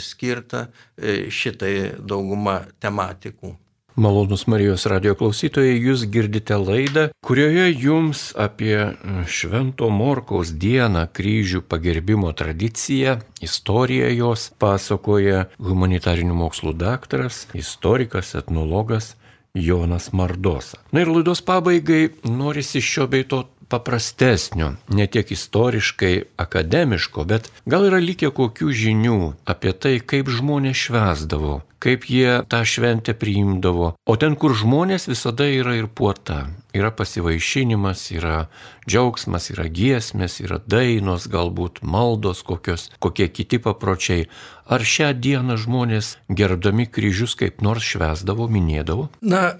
skirta 0.00 0.68
e, 0.96 1.24
šitai 1.30 1.74
dauguma 1.98 2.60
tematikų. 2.78 3.56
Malonus 3.98 4.44
Marijos 4.46 4.84
radio 4.86 5.16
klausytojai, 5.18 5.72
jūs 5.82 6.04
girdite 6.06 6.54
laidą, 6.54 7.08
kurioje 7.26 7.64
jums 7.82 8.28
apie 8.38 8.92
Švento 9.26 9.88
Morkaus 9.90 10.52
dieną 10.54 11.08
kryžių 11.10 11.64
pagerbimo 11.66 12.30
tradiciją, 12.30 13.16
istoriją 13.42 14.12
jos 14.14 14.52
pasakoja 14.62 15.48
humanitarinių 15.58 16.38
mokslų 16.44 16.76
daktaras, 16.78 17.48
istorikas, 17.58 18.36
etnologas 18.38 19.16
Jonas 19.54 20.12
Mardosa. 20.12 20.78
Na 20.92 21.04
ir 21.04 21.12
laidos 21.12 21.42
pabaigai 21.44 22.08
norisi 22.24 22.82
šio 22.84 23.06
bei 23.10 23.24
to 23.28 23.44
paprastesnio, 23.68 24.72
ne 24.88 25.06
tiek 25.06 25.30
istoriškai 25.30 26.22
akademiško, 26.36 27.24
bet 27.24 27.50
gal 27.68 27.84
yra 27.88 28.00
likę 28.00 28.30
kokių 28.34 28.72
žinių 28.82 29.18
apie 29.44 29.74
tai, 29.76 29.98
kaip 30.00 30.30
žmonės 30.32 30.86
švesdavo, 30.86 31.60
kaip 31.82 32.08
jie 32.10 32.42
tą 32.50 32.64
šventę 32.64 33.14
priimdavo. 33.14 33.94
O 34.06 34.16
ten, 34.16 34.36
kur 34.36 34.54
žmonės 34.56 35.08
visada 35.10 35.46
yra 35.46 35.76
ir 35.78 35.88
puota, 35.88 36.46
yra 36.74 36.90
pasivaišinimas, 36.94 38.10
yra 38.12 38.46
džiaugsmas, 38.88 39.50
yra 39.54 39.68
giesmės, 39.68 40.38
yra 40.44 40.60
dainos, 40.66 41.28
galbūt 41.30 41.82
maldos 41.82 42.42
kokios, 42.46 42.88
kokie 43.02 43.28
kiti 43.28 43.60
papročiai. 43.62 44.28
Ar 44.68 44.82
šią 44.84 45.14
dieną 45.16 45.54
žmonės 45.56 46.18
gerbdami 46.28 46.84
kryžius 46.92 47.32
kaip 47.40 47.62
nors 47.64 47.86
švesdavo, 47.88 48.50
minėdavo? 48.52 49.06
Na, 49.24 49.54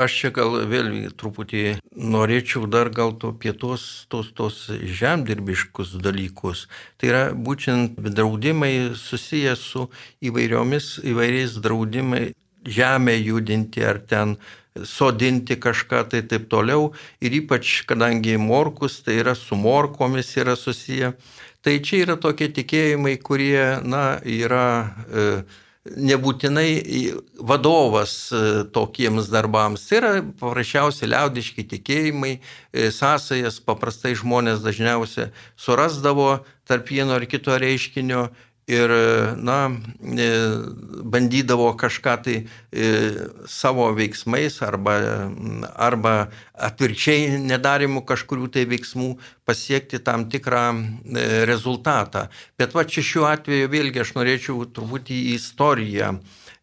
aš 0.00 0.14
čia 0.22 0.30
gal 0.32 0.56
vėl 0.70 0.88
truputį 1.20 1.64
norėčiau 1.92 2.64
dar 2.72 2.88
gal 2.88 3.12
to 3.20 3.34
apie 3.34 3.52
tos, 3.52 4.06
tos, 4.08 4.30
tos 4.32 4.62
žemdirbiškus 4.72 5.98
dalykus. 6.00 6.64
Tai 6.96 7.10
yra 7.12 7.22
būtent 7.36 8.00
draudimai 8.00 8.94
susijęs 8.96 9.66
su 9.74 9.84
įvairiomis, 10.24 10.94
įvairiais 11.12 11.60
draudimai 11.64 12.28
žemę 12.64 13.16
judinti 13.18 13.84
ar 13.84 13.98
ten 14.08 14.36
sodinti 14.82 15.56
kažką 15.56 16.04
tai 16.10 16.22
taip 16.26 16.48
toliau. 16.50 16.92
Ir 17.22 17.40
ypač, 17.42 17.84
kadangi 17.86 18.36
morkus, 18.38 19.02
tai 19.04 19.20
yra 19.22 19.34
su 19.38 19.56
morkomis 19.56 20.34
yra 20.36 20.56
susiję. 20.56 21.12
Tai 21.64 21.78
čia 21.80 22.02
yra 22.04 22.16
tokie 22.20 22.50
tikėjimai, 22.52 23.16
kurie, 23.24 23.80
na, 23.86 24.18
yra 24.20 24.66
e, 25.08 25.28
nebūtinai 25.84 26.68
vadovas 27.40 28.32
e, 28.32 28.42
tokiems 28.74 29.30
darbams. 29.32 29.86
Tai 29.88 30.00
yra 30.00 30.12
paprasčiausiai 30.40 31.08
liaudiški 31.14 31.64
tikėjimai, 31.70 32.34
e, 32.36 32.90
sąsajas 32.92 33.62
paprastai 33.64 34.12
žmonės 34.18 34.60
dažniausiai 34.64 35.30
surasdavo 35.56 36.42
tarp 36.68 36.90
vieno 36.92 37.16
ar 37.16 37.24
kito 37.30 37.56
reiškinio 37.56 38.26
ir, 38.66 38.90
na, 39.36 39.58
e, 40.02 40.28
bandydavo 41.04 41.72
kažką 41.76 42.14
tai 42.24 42.36
e, 42.72 42.90
savo 43.46 43.90
veiksmais 43.96 44.60
arba, 44.64 44.96
arba 45.76 46.14
atvirkščiai 46.54 47.42
nedarimu 47.44 48.04
kažkurių 48.08 48.48
tai 48.54 48.64
veiksmų 48.70 49.10
pasiekti 49.44 50.00
tam 50.04 50.28
tikrą 50.32 50.64
e, 50.72 51.44
rezultatą. 51.48 52.28
Bet 52.58 52.74
va 52.76 52.86
čia 52.88 53.04
šiuo 53.04 53.28
atveju 53.28 53.68
vėlgi 53.72 54.04
aš 54.04 54.14
norėčiau 54.16 54.64
truputį 54.72 55.20
į 55.28 55.36
istoriją 55.40 56.14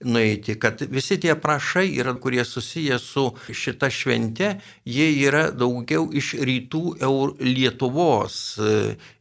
nueiti, 0.03 0.55
kad 0.59 0.81
visi 0.89 1.17
tie 1.21 1.35
prašai, 1.35 1.87
yra, 1.99 2.13
kurie 2.13 2.45
susiję 2.45 2.99
su 2.99 3.25
šita 3.53 3.89
švente, 3.89 4.53
jie 4.85 5.07
yra 5.27 5.49
daugiau 5.51 6.07
iš 6.13 6.33
rytų 6.41 6.83
Lietuvos. 7.41 8.37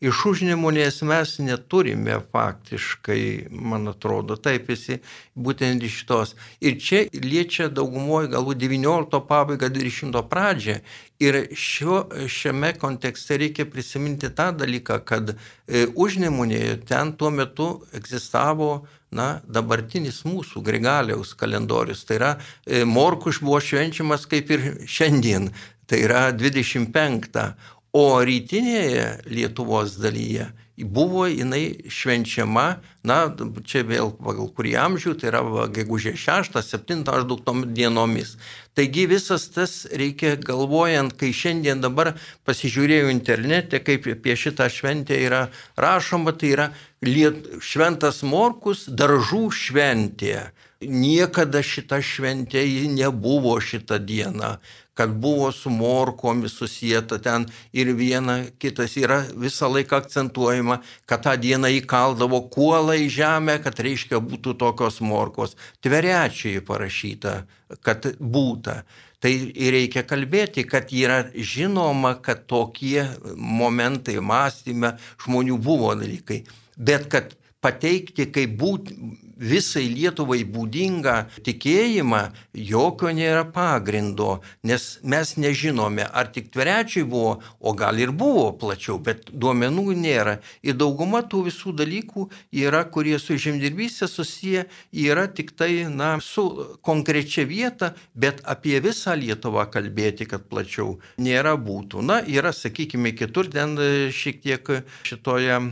Iš 0.01 0.23
užnemunės 0.33 1.03
mes 1.09 1.37
neturime 1.45 2.21
faktiškai, 2.33 3.51
man 3.51 3.91
atrodo, 3.93 4.37
taip 4.37 4.69
visi 4.71 5.01
būtent 5.37 5.85
iš 5.87 6.03
tos. 6.09 6.35
Ir 6.61 6.79
čia 6.81 7.05
liečia 7.15 7.69
daugumoje 7.69 8.31
galbūt 8.35 8.61
19 8.63 9.23
pabaigą, 9.29 9.71
20 9.73 10.23
pradžią. 10.31 10.81
Ir 11.21 11.37
šio, 11.53 12.07
šiame 12.33 12.73
kontekste 12.81 13.37
reikia 13.41 13.67
prisiminti 13.69 14.31
tą 14.33 14.47
dalyką, 14.57 15.03
kad 15.05 15.35
e, 15.35 15.85
užnemunėje 15.93 16.79
ten 16.89 17.13
tuo 17.13 17.29
metu 17.35 17.67
egzistavo 17.93 18.71
na, 19.15 19.41
dabartinis 19.47 20.23
mūsų 20.27 20.63
Grigaliaus 20.67 21.35
kalendorius. 21.39 22.05
Tai 22.07 22.19
yra, 22.21 22.31
e, 22.67 22.85
morkuš 22.87 23.43
buvo 23.45 23.61
švenčiamas 23.65 24.27
kaip 24.31 24.51
ir 24.55 24.67
šiandien, 24.87 25.51
tai 25.91 26.05
yra 26.07 26.29
25. 26.37 27.45
O 27.91 28.07
rytinėje 28.23 29.07
Lietuvos 29.27 29.97
dalyje 29.99 30.47
buvo 30.85 31.27
jinai 31.27 31.89
švenčiama, 31.89 32.81
na, 33.07 33.19
čia 33.65 33.83
vėl 33.89 34.13
pagal 34.17 34.51
kurį 34.55 34.75
amžių, 34.81 35.15
tai 35.21 35.31
yra 35.33 35.43
gegužė 35.73 36.15
6-7 36.21 37.05
maždaug 37.07 37.45
tom 37.45 37.65
dienomis. 37.75 38.37
Taigi 38.75 39.07
visas 39.11 39.49
tas 39.53 39.87
reikia 39.93 40.37
galvojant, 40.37 41.17
kai 41.19 41.33
šiandien 41.37 41.83
dabar 41.83 42.15
pasižiūrėjau 42.49 43.11
internete, 43.13 43.83
kaip 43.85 44.07
apie 44.09 44.37
šitą 44.37 44.71
šventę 44.71 45.19
yra 45.19 45.49
rašoma, 45.77 46.33
tai 46.33 46.55
yra 46.55 46.69
liet, 47.05 47.59
šventas 47.61 48.23
morkus 48.23 48.87
daržų 48.89 49.51
šventė. 49.53 50.51
Niekada 50.81 51.61
šita 51.61 51.99
šventė 52.01 52.63
nebuvo 52.89 53.59
šitą 53.61 53.99
dieną 54.01 54.57
kad 55.01 55.11
buvo 55.11 55.53
su 55.53 55.71
morkomis 55.71 56.53
susijęta 56.53 57.19
ten 57.19 57.47
ir 57.73 57.89
viena 57.97 58.35
kitas 58.61 58.99
yra 59.01 59.23
visą 59.33 59.71
laiką 59.73 59.97
akcentuojama, 59.97 60.77
kad 61.09 61.23
tą 61.25 61.33
dieną 61.41 61.71
įkaldavo 61.79 62.43
kuolą 62.53 62.99
į 63.01 63.07
žemę, 63.15 63.55
kad 63.65 63.81
reiškia 63.81 64.21
būtų 64.21 64.59
tokios 64.61 65.01
morkos. 65.01 65.57
Tverečiai 65.81 66.61
parašyta, 66.61 67.33
kad 67.81 68.11
būta. 68.21 68.83
Tai 69.25 69.33
reikia 69.73 70.05
kalbėti, 70.05 70.67
kad 70.69 70.93
yra 70.93 71.23
žinoma, 71.33 72.19
kad 72.21 72.45
tokie 72.45 73.07
momentai 73.37 74.21
mąstyme 74.21 74.99
žmonių 75.25 75.57
buvo 75.65 75.95
dalykai. 75.97 76.43
Bet 76.77 77.09
kad 77.09 77.33
pateikti 77.65 78.29
kaip 78.37 78.53
būt, 78.61 78.93
visai 79.41 79.87
Lietuvai 79.91 80.43
būdingą 80.45 81.17
tikėjimą, 81.47 82.21
jokio 82.55 83.11
nėra 83.17 83.47
pagrindo, 83.53 84.41
nes 84.63 84.99
mes 85.03 85.35
nežinome, 85.41 86.05
ar 86.05 86.31
tik 86.35 86.51
tverečiai 86.53 87.07
buvo, 87.09 87.39
o 87.61 87.73
gal 87.75 87.99
ir 87.99 88.13
buvo 88.13 88.51
plačiau, 88.61 88.99
bet 89.01 89.31
duomenų 89.33 89.97
nėra. 89.97 90.39
Ir 90.63 90.77
dauguma 90.79 91.23
tų 91.25 91.47
visų 91.49 91.75
dalykų 91.81 92.27
yra, 92.63 92.85
kurie 92.85 93.17
su 93.19 93.39
žemdirbystė 93.41 94.09
susiję, 94.11 94.67
yra 94.93 95.27
tik 95.27 95.55
tai, 95.57 95.87
na, 95.89 96.13
su 96.21 96.47
konkrečia 96.85 97.47
vieta, 97.49 97.95
bet 98.15 98.45
apie 98.45 98.79
visą 98.85 99.17
Lietuvą 99.17 99.67
kalbėti, 99.73 100.29
kad 100.29 100.45
plačiau 100.51 100.99
nėra 101.19 101.57
būtų. 101.57 102.05
Na, 102.05 102.21
yra, 102.21 102.53
sakykime, 102.57 103.15
kitur 103.17 103.49
ten 103.53 103.79
šiek 104.15 104.43
tiek 104.45 104.69
šitoje 105.07 105.57
e, 105.57 105.65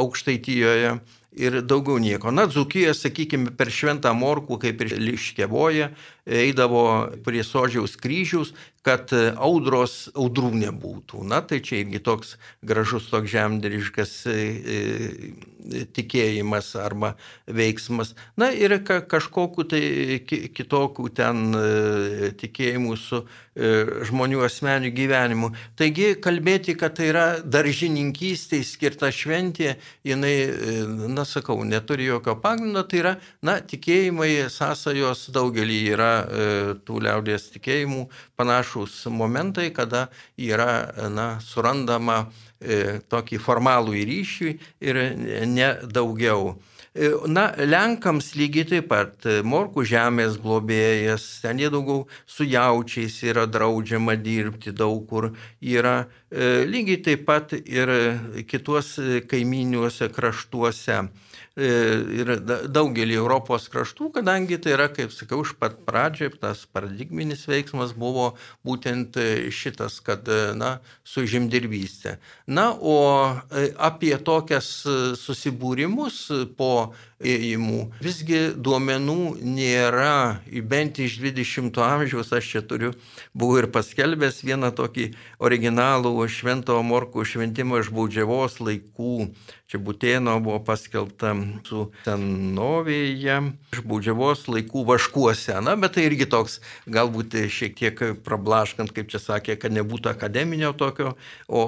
aukštaitijoje 0.00 0.98
ir 1.32 1.60
daugiau 1.62 1.98
nieko. 2.02 2.32
Na, 2.34 2.46
Dzukijoje, 2.50 2.94
sakykime, 2.96 3.54
per 3.56 3.70
šventą 3.74 4.12
morkų, 4.16 4.58
kaip 4.64 4.82
ir 4.84 4.96
liškevoje, 4.98 5.90
eidavo 6.30 6.84
prie 7.26 7.42
sodžiaus 7.46 7.96
kryžiaus, 8.00 8.54
kad 8.86 9.12
audros, 9.36 10.08
audrų 10.16 10.54
nebūtų. 10.62 11.24
Na, 11.28 11.42
tai 11.44 11.60
čia 11.64 11.82
irgi 11.82 12.00
toks 12.04 12.36
gražus, 12.64 13.10
toks 13.12 13.28
žemdiriškas 13.32 14.14
e, 14.30 14.36
e, 14.40 15.82
tikėjimas 15.92 16.72
arba 16.80 17.12
veiksmas. 17.44 18.14
Na 18.40 18.48
ir 18.56 18.78
ka, 18.86 19.02
kažkokiu 19.04 19.66
tai 19.68 19.82
kitokių 20.24 21.10
ten 21.16 21.50
e, 21.52 22.32
tikėjimų 22.40 22.96
su 23.00 23.24
žmonių 23.60 24.44
asmenių 24.46 24.92
gyvenimu. 24.94 25.50
Taigi 25.76 26.14
kalbėti, 26.22 26.72
kad 26.78 26.94
tai 26.96 27.08
yra 27.10 27.24
daržininkystė 27.44 28.62
skirta 28.64 29.10
šventė, 29.12 29.74
jinai, 30.06 30.32
na 31.10 31.26
sakau, 31.28 31.58
neturi 31.66 32.06
jokio 32.06 32.38
pagrindo, 32.40 32.86
tai 32.88 33.02
yra, 33.02 33.12
na, 33.44 33.58
tikėjimai, 33.60 34.46
sąsajos 34.54 35.26
daugelį 35.34 35.80
yra 35.92 36.12
tų 36.86 37.00
liaudės 37.06 37.50
tikėjimų 37.54 38.06
panašus 38.40 39.04
momentai, 39.12 39.70
kada 39.76 40.08
yra 40.36 40.90
na, 41.12 41.28
surandama 41.44 42.24
e, 42.60 43.00
tokį 43.10 43.40
formalų 43.44 43.96
ryšį 44.10 44.56
ir 44.80 45.02
ne 45.48 45.72
daugiau. 45.88 46.54
E, 46.92 47.12
na, 47.30 47.44
Lenkams 47.54 48.32
lygiai 48.34 48.66
taip 48.66 48.88
pat 48.90 49.26
e, 49.30 49.36
morkų 49.46 49.84
žemės 49.86 50.40
globėjas, 50.42 51.22
ten 51.38 51.60
jie 51.62 51.68
daugiau 51.70 52.08
su 52.26 52.42
jaučiais 52.50 53.20
yra 53.30 53.44
draudžiama 53.46 54.16
dirbti 54.18 54.74
daug 54.74 55.04
kur, 55.06 55.28
yra 55.62 55.94
e, 56.02 56.66
lygiai 56.66 56.98
taip 57.06 57.22
pat 57.28 57.54
ir 57.54 57.94
kituos 58.50 58.96
kaiminiuose 59.30 60.10
kraštuose. 60.10 61.04
E, 61.60 61.68
ir 62.16 62.30
daugelį 62.72 63.18
Europos 63.20 63.66
kraštų, 63.72 64.06
kadangi 64.14 64.56
tai 64.62 64.72
yra, 64.78 64.86
kaip 64.88 65.12
sakiau, 65.12 65.42
iš 65.44 65.52
pat 65.60 65.76
pradžio 65.84 66.30
tas 66.40 66.62
paradigminis 66.72 67.42
veiksmas 67.50 67.92
buvo 67.92 68.30
būtent 68.64 69.18
e, 69.20 69.50
šitas, 69.52 69.98
kad, 70.06 70.24
e, 70.24 70.54
na, 70.56 70.78
su 71.04 71.26
žemdirbystė. 71.28 72.16
Na, 72.48 72.70
o 72.72 72.96
apie 73.76 74.14
tokias 74.24 74.70
susibūrimus 75.20 76.22
po 76.56 76.72
ėjimų. 77.20 77.80
Visgi 78.00 78.40
duomenų 78.56 79.36
nėra, 79.44 80.40
bent 80.64 81.00
iš 81.02 81.18
20-ojo 81.20 81.84
amžiaus 81.84 82.32
aš 82.36 82.52
čia 82.54 82.62
turiu, 82.64 82.94
buvau 83.36 83.60
ir 83.60 83.68
paskelbęs 83.74 84.40
vieną 84.46 84.72
tokį 84.76 85.10
originalų 85.44 86.14
Švento 86.32 86.78
Morko 86.86 87.26
šventimą 87.26 87.82
iš 87.84 87.92
baudžiavos 87.92 88.60
laikų. 88.64 89.28
Čia 89.70 89.78
Butėno 89.86 90.32
buvo 90.42 90.58
paskelbta 90.66 91.30
su 91.62 91.84
senovėje, 92.02 93.36
iš 93.70 93.82
baudžiavos 93.86 94.48
laikų 94.50 94.82
vaškuose. 94.88 95.54
Na, 95.62 95.76
bet 95.78 95.94
tai 95.94 96.08
irgi 96.08 96.26
toks, 96.32 96.58
galbūt 96.90 97.36
šiek 97.54 97.76
tiek 97.78 98.02
prablaškant, 98.26 98.90
kaip 98.96 99.12
čia 99.12 99.22
sakė, 99.22 99.54
kad 99.62 99.70
nebūtų 99.76 100.10
akademinio 100.10 100.72
tokio, 100.74 101.14
o 101.46 101.62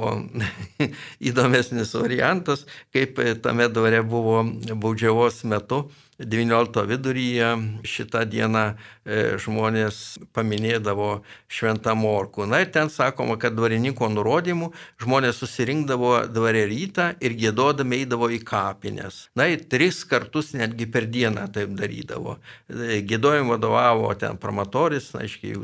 įdomesnis 1.30 1.94
variantas, 1.94 2.66
kaip 2.90 3.22
tame 3.44 3.70
dvare 3.70 4.02
buvo 4.02 4.42
baudžiavos 4.74 5.44
metu 5.46 5.84
XIX 6.24 6.86
viduryje 6.88 7.48
šitą 7.86 8.24
dieną 8.28 8.64
e, 8.72 9.36
žmonės 9.42 9.98
paminėdavo 10.34 11.10
šventą 11.52 11.94
morkų. 11.98 12.46
Na 12.50 12.62
ir 12.62 12.72
ten 12.74 12.90
sakoma, 12.92 13.36
kad 13.40 13.56
dvarininko 13.58 14.08
nurodymų 14.12 14.70
žmonės 15.02 15.42
susirinkdavo 15.42 16.14
dvarė 16.32 16.64
rytą 16.70 17.12
ir 17.20 17.36
gėdodami 17.38 18.02
eidavo 18.02 18.30
į 18.32 18.42
kapines. 18.46 19.26
Na 19.38 19.50
ir 19.52 19.66
tris 19.68 20.02
kartus 20.08 20.52
netgi 20.56 20.88
per 20.90 21.10
dieną 21.10 21.48
taip 21.52 21.76
darydavo. 21.78 22.38
E, 22.70 23.02
Gėdojim 23.06 23.52
vadovavo 23.52 24.12
ten 24.18 24.38
pramatoris, 24.40 25.12
na, 25.16 25.26
aiškiai, 25.26 25.58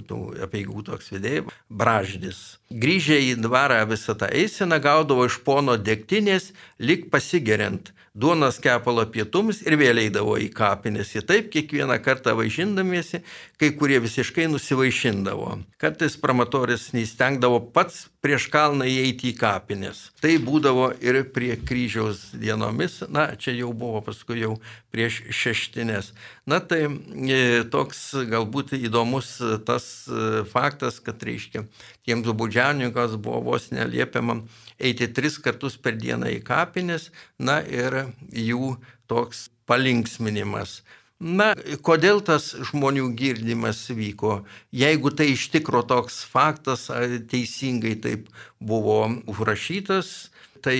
apie 0.45 0.67
jų 0.67 0.87
toks 0.91 1.13
vidėjai, 1.15 1.47
braždis. 1.71 2.58
Grįžę 2.69 3.16
į 3.25 3.29
dvarą 3.41 3.79
visą 3.89 4.12
tą 4.21 4.27
eiseną 4.29 4.77
gaudavo 4.85 5.25
iš 5.25 5.39
pono 5.47 5.77
degtinės, 5.81 6.51
lik 6.79 7.07
pasigeriant 7.14 7.93
duonos 8.19 8.59
kepalo 8.59 9.05
pietums 9.12 9.61
ir 9.62 9.77
vėl 9.79 10.01
eidavo 10.03 10.35
į 10.43 10.49
kapines. 10.55 11.12
Ir 11.14 11.27
taip 11.29 11.53
kiekvieną 11.55 11.99
kartą 12.03 12.35
vaišindamiesi, 12.39 13.21
kai 13.61 13.71
kurie 13.79 14.01
visiškai 14.03 14.49
nusivaišindavo. 14.51 15.53
Kartais 15.79 16.19
pramatoris 16.19 16.89
neįstengdavo 16.97 17.61
pats 17.75 18.09
prieš 18.25 18.49
kalną 18.51 18.89
įeiti 18.91 19.31
į 19.31 19.37
kapines. 19.39 20.09
Tai 20.23 20.35
būdavo 20.43 20.91
ir 21.05 21.21
prie 21.35 21.55
kryžiaus 21.62 22.33
dienomis, 22.35 23.05
na, 23.09 23.31
čia 23.39 23.55
jau 23.61 23.71
buvo 23.77 24.03
paskui 24.11 24.43
jau 24.43 24.57
prieš 24.95 25.20
šeštinės. 25.34 26.12
Na, 26.49 26.61
tai 26.64 26.86
e, 26.86 27.64
toks 27.72 28.01
galbūt 28.30 28.74
įdomus 28.78 29.36
tas 29.68 29.89
e, 30.09 30.45
faktas, 30.49 31.01
kad, 31.05 31.22
reiškia, 31.24 31.64
tiems 32.09 32.30
baudžiauninkams 32.30 33.18
buvo 33.20 33.43
vos 33.53 33.70
neliepiama 33.74 34.41
eiti 34.78 35.11
tris 35.12 35.39
kartus 35.43 35.76
per 35.76 35.99
dieną 36.01 36.30
į 36.39 36.41
kapines, 36.47 37.11
na 37.39 37.61
ir 37.62 38.05
jų 38.32 38.76
toks 39.11 39.49
palinksminimas. 39.68 40.80
Na, 41.18 41.51
kodėl 41.82 42.20
tas 42.22 42.53
žmonių 42.70 43.09
girdimas 43.18 43.80
vyko? 43.91 44.45
Jeigu 44.70 45.11
tai 45.11 45.32
iš 45.32 45.49
tikro 45.51 45.82
toks 45.82 46.20
faktas, 46.22 46.86
teisingai 47.30 47.97
taip 47.99 48.28
buvo 48.62 49.01
užrašytas, 49.26 50.30
tai 50.65 50.77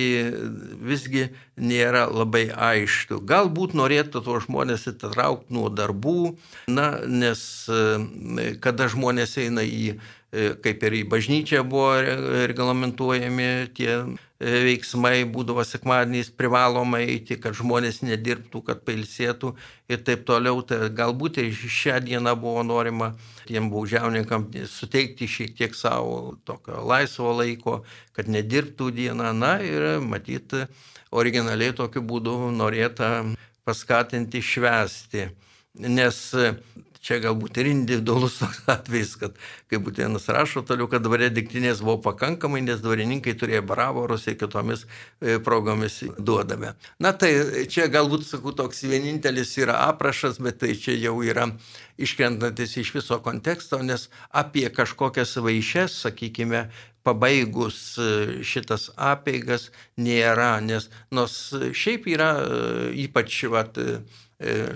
visgi 0.83 1.29
nėra 1.57 2.05
labai 2.11 2.47
aišku. 2.53 3.21
Galbūt 3.29 3.75
norėtų 3.77 4.23
to 4.25 4.37
žmonės 4.45 4.87
įtraukti 4.91 5.53
nuo 5.55 5.67
darbų, 5.73 6.35
na, 6.71 6.91
nes 7.07 7.41
kada 8.63 8.89
žmonės 8.91 9.37
eina 9.43 9.65
į 9.65 9.99
E, 10.29 10.51
kaip 10.61 10.83
ir 10.85 10.93
į 10.93 11.05
bažnyčią 11.09 11.63
buvo 11.65 11.95
reglamentuojami 12.51 13.47
tie 13.73 13.89
e, 13.97 14.01
veiksmai, 14.39 15.25
būdavo 15.27 15.63
sekmadieniais 15.67 16.29
privaloma 16.31 17.01
eiti, 17.03 17.35
kad 17.41 17.57
žmonės 17.59 17.99
nedirbtų, 18.07 18.61
kad 18.69 18.83
pailsėtų 18.87 19.51
ir 19.91 20.03
taip 20.07 20.23
toliau. 20.27 20.61
Tai 20.63 20.87
galbūt 20.95 21.41
ir 21.43 21.51
šią 21.51 21.99
dieną 22.05 22.35
buvo 22.39 22.63
norima 22.63 23.11
tiem 23.49 23.67
baudžiauninkam 23.71 24.47
suteikti 24.71 25.27
šiek 25.27 25.57
tiek 25.59 25.75
savo 25.75 26.37
tokio 26.47 26.79
laisvo 26.87 27.33
laiko, 27.35 27.81
kad 28.15 28.31
nedirbtų 28.31 28.91
dieną. 28.95 29.33
Na 29.35 29.57
ir 29.63 29.99
matyti, 29.99 30.63
originaliai 31.11 31.75
tokiu 31.75 32.03
būdu 32.05 32.37
norėta 32.55 33.27
paskatinti 33.67 34.41
švęsti. 34.41 35.27
Nes 35.79 36.19
Čia 36.99 37.21
galbūt 37.23 37.55
ir 37.61 37.69
individualus 37.71 38.35
toks 38.41 38.65
atvejis, 38.75 39.13
kad 39.21 39.37
kaip 39.71 39.85
Būtėnas 39.85 40.27
rašo 40.35 40.65
toliau, 40.67 40.89
kad 40.91 41.05
dvarė 41.05 41.29
diktinės 41.31 41.79
buvo 41.85 41.97
pakankamai, 42.09 42.59
nes 42.65 42.81
dvarininkai 42.83 43.37
turėjo 43.39 43.63
bravorus 43.69 44.27
ir 44.27 44.35
kitomis 44.39 44.83
e, 44.83 45.37
progomis 45.43 46.01
duodame. 46.19 46.73
Na 46.99 47.13
tai 47.15 47.31
čia 47.71 47.87
galbūt, 47.91 48.27
sakau, 48.27 48.51
toks 48.55 48.83
vienintelis 48.83 49.55
yra 49.61 49.79
aprašas, 49.87 50.41
bet 50.43 50.59
tai 50.59 50.73
čia 50.75 50.97
jau 50.99 51.15
yra 51.23 51.47
iškrentantis 51.99 52.75
iš 52.83 52.93
viso 52.99 53.19
konteksto, 53.23 53.79
nes 53.83 54.09
apie 54.35 54.67
kažkokias 54.67 55.37
vaišes, 55.39 56.01
sakykime, 56.03 56.67
pabaigus 57.07 57.79
e, 57.95 58.09
šitas 58.43 58.89
apeigas 58.99 59.69
nėra, 59.95 60.57
nes 60.59 60.91
nors 61.15 61.39
šiaip 61.55 62.11
yra 62.11 62.33
e, 62.43 62.65
ypač 63.07 63.45
vat, 63.47 63.79
E, 63.79 64.01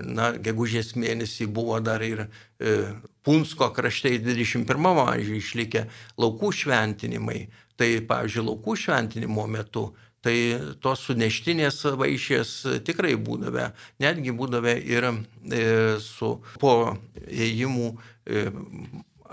na, 0.04 0.32
gegužės 0.36 0.92
mėnesį 0.96 1.48
buvo 1.48 1.78
dar 1.80 2.02
ir 2.04 2.26
e, 2.26 2.92
Punsko 3.24 3.70
krašte 3.72 4.12
21 4.20 4.88
amžiuje 4.92 5.40
išlikę 5.40 5.84
laukų 6.20 6.50
šventinimai. 6.52 7.46
Tai, 7.80 7.88
pavyzdžiui, 8.06 8.44
laukų 8.50 8.76
šventinimo 8.78 9.46
metu 9.50 9.88
tai 10.24 10.36
tos 10.80 11.02
suneštinės 11.08 11.82
vaišės 12.00 12.52
tikrai 12.84 13.12
būdavę, 13.20 13.70
netgi 14.00 14.32
būdavę 14.36 14.76
ir 14.84 15.08
e, 15.08 15.16
su 16.00 16.36
po 16.60 16.74
ėjimų 17.24 17.90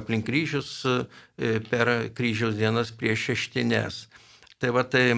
aplink 0.02 0.26
kryžius 0.28 0.72
per 1.70 1.92
kryžiaus 2.16 2.58
dienas 2.60 2.92
prieš 2.96 3.30
šeštinės. 3.30 4.02
Tai 4.62 4.70
va 4.76 4.84
tai, 4.86 5.16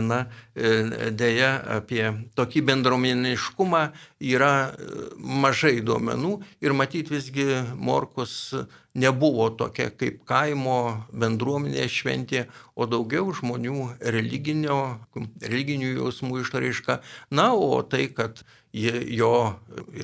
na, 0.00 0.22
dėja 0.54 1.50
apie 1.74 2.04
tokį 2.38 2.62
bendruomeniškumą 2.70 3.82
yra 4.18 4.74
mažai 5.16 5.78
duomenų 5.84 6.38
ir 6.64 6.74
matyti 6.74 7.14
visgi 7.14 7.46
Morkus 7.78 8.52
nebuvo 8.98 9.48
tokia 9.54 9.92
kaip 9.94 10.24
kaimo 10.26 11.06
bendruomenė 11.14 11.86
šventė, 11.92 12.46
o 12.74 12.86
daugiau 12.90 13.30
žmonių 13.34 13.94
religinių 14.02 15.92
jausmų 16.00 16.42
išraiška. 16.42 16.98
Na, 17.30 17.52
o 17.54 17.82
tai, 17.86 18.08
kad 18.10 18.42
jo 18.72 19.32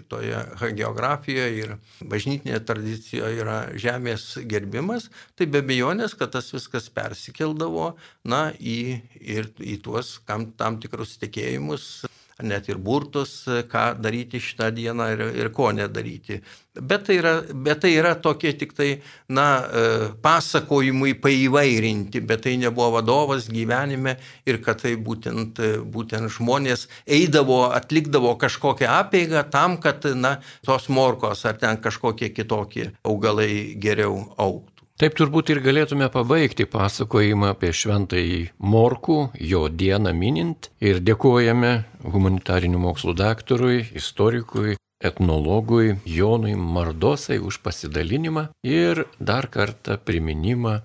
toje 0.08 0.38
geografijoje 0.78 1.58
ir 1.58 1.74
bažnytinėje 2.00 2.62
tradicijoje 2.64 3.42
yra 3.42 3.58
žemės 3.76 4.38
gerbimas, 4.48 5.10
tai 5.36 5.50
be 5.50 5.60
abejonės, 5.60 6.14
kad 6.16 6.32
tas 6.38 6.48
viskas 6.54 6.88
persikeldavo 6.88 7.92
na, 8.24 8.46
į, 8.58 9.02
ir, 9.20 9.50
į 9.60 9.80
tuos 9.84 10.16
kam, 10.24 10.52
tam 10.56 10.78
tikrus 10.80 11.18
tikėjimus 11.20 12.06
net 12.42 12.68
ir 12.68 12.78
burtus, 12.82 13.44
ką 13.46 13.84
daryti 14.02 14.40
šitą 14.42 14.70
dieną 14.74 15.08
ir, 15.14 15.24
ir 15.38 15.50
ko 15.54 15.70
nedaryti. 15.72 16.40
Bet 16.74 17.04
tai, 17.06 17.20
yra, 17.20 17.34
bet 17.54 17.84
tai 17.84 17.92
yra 17.94 18.16
tokie 18.18 18.50
tik 18.58 18.72
tai, 18.74 18.88
na, 19.30 19.46
e, 19.62 19.84
pasakojimai 20.24 21.12
paįvairinti, 21.22 22.24
bet 22.26 22.42
tai 22.48 22.56
nebuvo 22.58 22.96
vadovas 22.96 23.46
gyvenime 23.46 24.16
ir 24.50 24.58
kad 24.64 24.82
tai 24.82 24.96
būtent, 24.98 25.62
būtent 25.94 26.34
žmonės 26.34 26.88
eidavo, 27.06 27.68
atlikdavo 27.70 28.34
kažkokią 28.42 28.90
apėgą 28.90 29.46
tam, 29.54 29.78
kad, 29.78 30.02
na, 30.18 30.40
tos 30.66 30.90
morkos 30.90 31.46
ar 31.46 31.60
ten 31.62 31.78
kažkokie 31.78 32.34
kitokie 32.34 32.90
augalai 33.06 33.78
geriau 33.78 34.24
auktų. 34.34 34.73
Taip 34.94 35.16
turbūt 35.18 35.48
ir 35.50 35.58
galėtume 35.58 36.06
pabaigti 36.14 36.68
pasakojimą 36.70 37.48
apie 37.56 37.72
šventąjį 37.74 38.36
Morkų, 38.72 39.16
jo 39.42 39.62
dieną 39.82 40.12
minint 40.14 40.68
ir 40.78 41.00
dėkojame 41.02 41.72
humanitarinių 42.12 42.82
mokslų 42.84 43.16
daktarui, 43.18 43.80
istorikui, 43.98 44.76
etnologui 45.02 45.96
Jonui 46.06 46.54
Mardosai 46.54 47.40
už 47.42 47.58
pasidalinimą 47.64 48.44
ir 48.62 49.02
dar 49.18 49.50
kartą 49.56 49.96
priminimą 49.98 50.76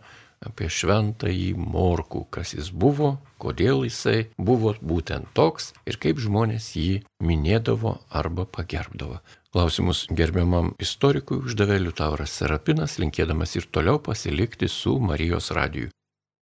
apie 0.42 0.72
šventąjį 0.74 1.52
Morkų, 1.60 2.24
kas 2.34 2.56
jis 2.58 2.72
buvo, 2.74 3.12
kodėl 3.38 3.86
jisai 3.86 4.24
buvo 4.42 4.74
būtent 4.82 5.30
toks 5.38 5.70
ir 5.86 6.02
kaip 6.02 6.18
žmonės 6.18 6.72
jį 6.80 7.04
minėdavo 7.22 8.00
arba 8.10 8.50
pagerbdavo. 8.58 9.20
Klausimus 9.50 10.04
gerbiamam 10.14 10.68
istorikui 10.86 11.40
uždavė 11.42 11.80
Liutauras 11.82 12.36
Serapinas, 12.38 13.00
linkėdamas 13.02 13.56
ir 13.58 13.66
toliau 13.74 13.98
pasilikti 14.08 14.70
su 14.70 14.94
Marijos 15.02 15.50
radiju. 15.58 15.90